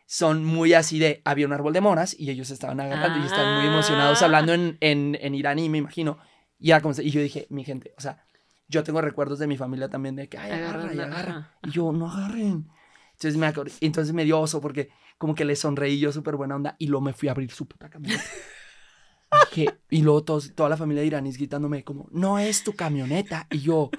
[0.06, 3.60] son muy así de, había un árbol de moras y ellos estaban agarrando y estaban
[3.60, 4.26] muy emocionados ah.
[4.26, 6.20] hablando en, en, en iraní, me imagino.
[6.60, 8.24] Y, ya como, y yo dije, mi gente, o sea,
[8.68, 11.56] yo tengo recuerdos de mi familia también de que, ay, agarra, y agarra.
[11.64, 12.70] Y yo, no agarren.
[13.14, 16.76] Entonces me, entonces me dio oso porque como que le sonreí yo súper buena onda
[16.80, 18.24] y luego me fui a abrir su puta camioneta.
[19.90, 23.48] y luego todos, toda la familia de iraníes gritándome como, no es tu camioneta.
[23.52, 23.92] Y yo,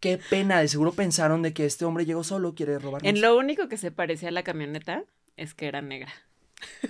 [0.00, 3.08] qué pena, de seguro pensaron de que este hombre llegó solo, quiere robarnos.
[3.08, 5.04] En lo único que se parecía a la camioneta
[5.36, 6.12] es que era negra.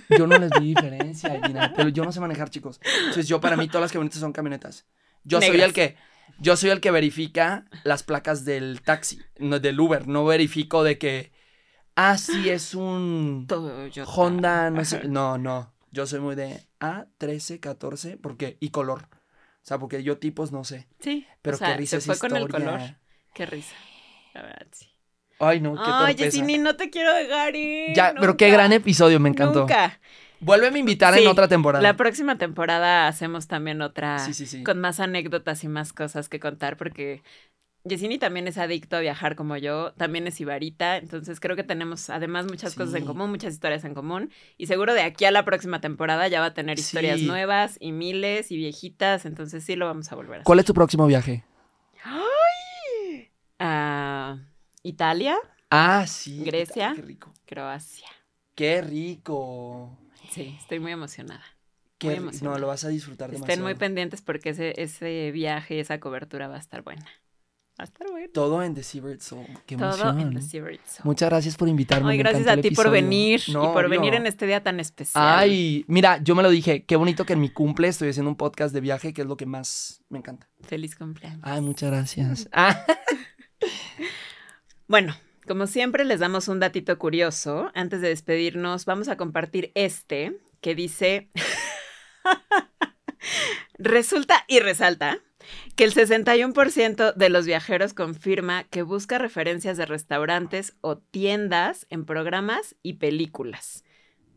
[0.09, 2.79] Yo no les vi diferencia, Gina, pero yo no sé manejar, chicos.
[2.99, 4.85] Entonces, yo para mí todas las camionetas son camionetas.
[5.23, 5.95] Yo soy el que
[6.39, 10.97] yo soy el que verifica las placas del taxi, no, del Uber, no verifico de
[10.97, 11.31] que
[11.95, 13.47] ah, sí es un
[14.07, 15.73] Honda, no sé, no, no.
[15.91, 19.07] Yo soy muy de A13, 14, porque y color.
[19.11, 20.87] O sea, porque yo tipos no sé.
[20.99, 21.27] Sí.
[21.41, 22.79] Pero qué risa se fue con el color.
[23.33, 23.75] Qué risa.
[24.33, 24.87] La verdad, sí.
[25.39, 27.95] Ay, no, qué Ay, Yesini, no te quiero dejar ir.
[27.95, 29.61] Ya, pero qué gran episodio, me encantó.
[29.61, 29.99] Nunca.
[30.39, 31.81] Vuélveme a invitar en otra temporada.
[31.83, 34.63] La próxima temporada hacemos también otra sí, sí, sí.
[34.63, 37.21] con más anécdotas y más cosas que contar porque
[37.83, 42.09] Yesini también es adicto a viajar como yo, también es ibarita, entonces creo que tenemos
[42.09, 45.45] además muchas cosas en común, muchas historias en común y seguro de aquí a la
[45.45, 49.85] próxima temporada ya va a tener historias nuevas y miles y viejitas, entonces sí lo
[49.85, 50.45] vamos a volver a hacer.
[50.45, 51.43] ¿Cuál es tu próximo viaje?
[52.03, 52.60] ¡Ay!
[53.63, 54.39] A
[54.81, 55.37] Italia.
[55.69, 56.43] Ah, sí.
[56.43, 56.93] Grecia.
[56.95, 57.31] Qué rico.
[57.45, 58.07] Croacia.
[58.55, 59.97] Qué rico.
[60.31, 61.43] Sí, estoy muy emocionada.
[61.99, 63.51] Qué, No, lo vas a disfrutar demasiado.
[63.51, 67.05] Estén muy pendientes porque ese, ese viaje y esa cobertura va a estar buena.
[67.79, 68.27] Va a estar buena.
[68.33, 69.45] Todo en The Seabird Soul.
[69.67, 70.19] Qué Todo emoción.
[70.19, 71.05] en The Seabird Soul.
[71.05, 72.11] Muchas gracias por invitarme.
[72.11, 75.23] Ay, gracias a ti por venir y por venir en este día tan especial.
[75.23, 76.85] Ay, mira, yo me lo dije.
[76.85, 79.37] Qué bonito que en mi cumple estoy haciendo un podcast de viaje, que es lo
[79.37, 80.49] que más me encanta.
[80.61, 81.39] Feliz cumpleaños.
[81.43, 82.49] Ay, muchas gracias.
[84.91, 85.15] bueno,
[85.47, 87.71] como siempre, les damos un datito curioso.
[87.73, 91.29] Antes de despedirnos, vamos a compartir este que dice,
[93.79, 95.19] resulta y resalta
[95.77, 102.03] que el 61% de los viajeros confirma que busca referencias de restaurantes o tiendas en
[102.03, 103.85] programas y películas.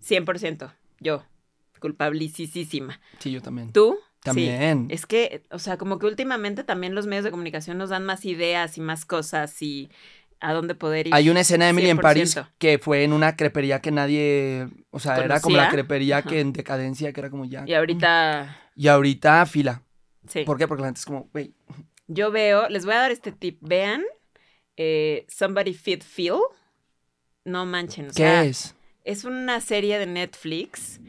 [0.05, 0.73] 100%.
[1.01, 1.25] Yo,
[1.81, 3.01] culpabilísima.
[3.19, 3.73] Sí, yo también.
[3.73, 3.99] ¿Tú?
[4.25, 4.87] También.
[4.89, 8.25] Es que, o sea, como que últimamente también los medios de comunicación nos dan más
[8.25, 9.91] ideas y más cosas y
[10.45, 11.15] a dónde poder ir.
[11.15, 15.01] Hay una escena de Emily en París que fue en una crepería que nadie, o
[15.01, 17.65] sea, era como la crepería que en decadencia, que era como ya.
[17.67, 18.61] Y ahorita.
[18.77, 19.83] Y ahorita fila.
[20.27, 20.43] Sí.
[20.43, 20.67] ¿Por qué?
[20.67, 21.55] Porque la gente es como, güey.
[22.09, 23.59] Yo veo, les voy a dar este tip.
[23.61, 24.03] Vean,
[24.77, 26.41] eh, Somebody Fit Feel.
[27.45, 28.09] No manchen.
[28.11, 28.75] ¿Qué es?
[29.05, 31.01] Es una serie de Netflix.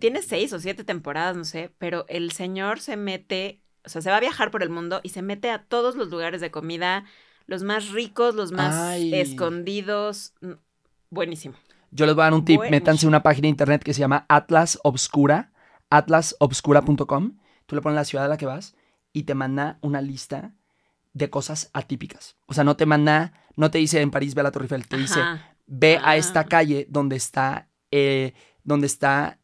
[0.00, 4.10] Tiene seis o siete temporadas, no sé, pero el señor se mete, o sea, se
[4.10, 7.06] va a viajar por el mundo y se mete a todos los lugares de comida
[7.46, 10.34] los más ricos, los más escondidos.
[10.40, 10.52] Mm,
[11.10, 11.54] buenísimo.
[11.90, 12.60] Yo les voy a dar un tip.
[12.70, 15.52] Métanse en una página de internet que se llama Atlas Obscura,
[15.90, 17.38] atlasobscura.com.
[17.66, 18.74] Tú le pones la ciudad a la que vas
[19.12, 20.54] y te manda una lista
[21.12, 22.36] de cosas atípicas.
[22.46, 24.88] O sea, no te manda, no te dice en París ve a la Torre Eiffel,
[24.88, 25.20] te dice
[25.66, 26.46] ve a esta ah.
[26.46, 28.34] calle donde está, eh,
[28.64, 29.38] donde está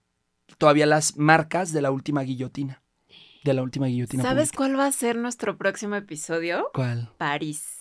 [0.59, 2.83] todavía las marcas de la última guillotina.
[3.45, 4.23] De la última guillotina.
[4.23, 6.69] ¿Sabes cuál va a ser nuestro próximo episodio?
[6.75, 7.11] ¿Cuál?
[7.17, 7.80] París.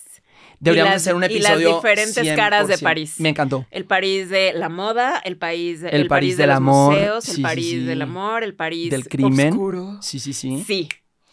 [0.60, 1.58] Deberíamos hacer un episodio.
[1.58, 3.14] Y las diferentes caras de París.
[3.18, 3.66] Me encantó.
[3.70, 8.02] El París de la moda, el París, el, París, del amor, museos, el París del
[8.02, 9.48] amor, el París del crimen.
[9.50, 9.98] Oscuro.
[10.02, 10.62] Sí, sí, sí.
[10.66, 10.88] Sí.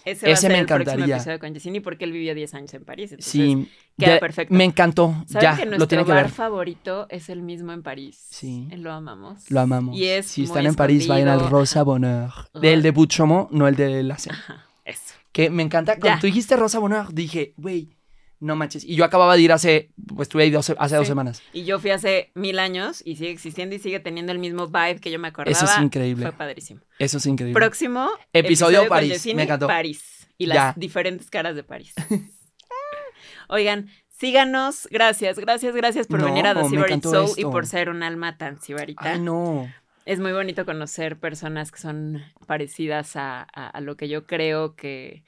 [0.06, 0.94] Ese, va a ser me encantaría.
[0.94, 3.12] el próximo episodio con Jessini porque él vivió 10 años en París.
[3.12, 3.70] Entonces sí.
[3.98, 4.54] Queda perfecto.
[4.54, 5.14] Me encantó.
[5.28, 6.32] ¿Saben ya, que nuestro lo tiene que bar ver.
[6.32, 8.18] favorito es el mismo en París?
[8.30, 8.70] Sí.
[8.78, 9.52] Lo amamos.
[9.52, 9.98] Lo amamos.
[9.98, 12.32] Y es Si están en París, vayan al Rosa Bonheur.
[12.54, 14.14] Del de Bouchomo, no el de la.
[14.14, 15.14] Ajá, eso.
[15.34, 16.00] Que me encanta.
[16.00, 17.97] Cuando tú dijiste Rosa Bonheur, dije, güey,
[18.40, 18.84] no manches.
[18.84, 21.42] Y yo acababa de ir hace, pues estuve ahí hace dos semanas.
[21.54, 25.00] Y yo fui hace mil años y sigue existiendo y sigue teniendo el mismo vibe
[25.00, 25.52] que yo me acordaba.
[25.52, 26.26] Eso es increíble.
[26.26, 26.82] Fue padrísimo.
[27.00, 27.60] Eso es increíble.
[27.60, 29.26] Próximo episodio, París.
[29.34, 29.68] me encantó.
[29.68, 30.28] París.
[30.38, 31.94] Y las diferentes caras de París.
[33.50, 34.88] Oigan, síganos.
[34.92, 39.14] Gracias, gracias, gracias por venir a The Soul y por ser un alma tan sibarita.
[39.14, 39.72] Ay, no.
[40.06, 45.24] Es muy bonito conocer personas que son parecidas a, a lo que yo creo que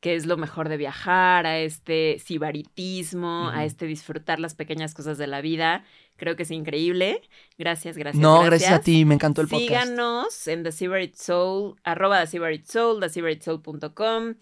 [0.00, 5.18] que es lo mejor de viajar, a este sibaritismo, a este disfrutar las pequeñas cosas
[5.18, 5.84] de la vida.
[6.16, 7.22] Creo que es increíble.
[7.58, 8.20] Gracias, gracias.
[8.20, 9.68] No, gracias, a ti, me encantó el podcast.
[9.68, 14.34] Síganos en The Sibarit Soul, arroba The Sibarit Soul, TheSibaritSoul.com.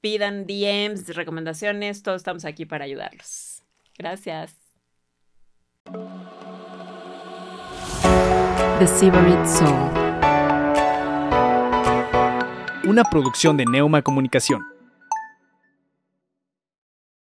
[0.00, 3.62] Pidan DMs, recomendaciones, todos estamos aquí para ayudarlos.
[3.98, 4.56] Gracias.
[8.78, 9.90] The Sibarit Soul.
[12.84, 14.69] Una producción de Neuma Comunicación.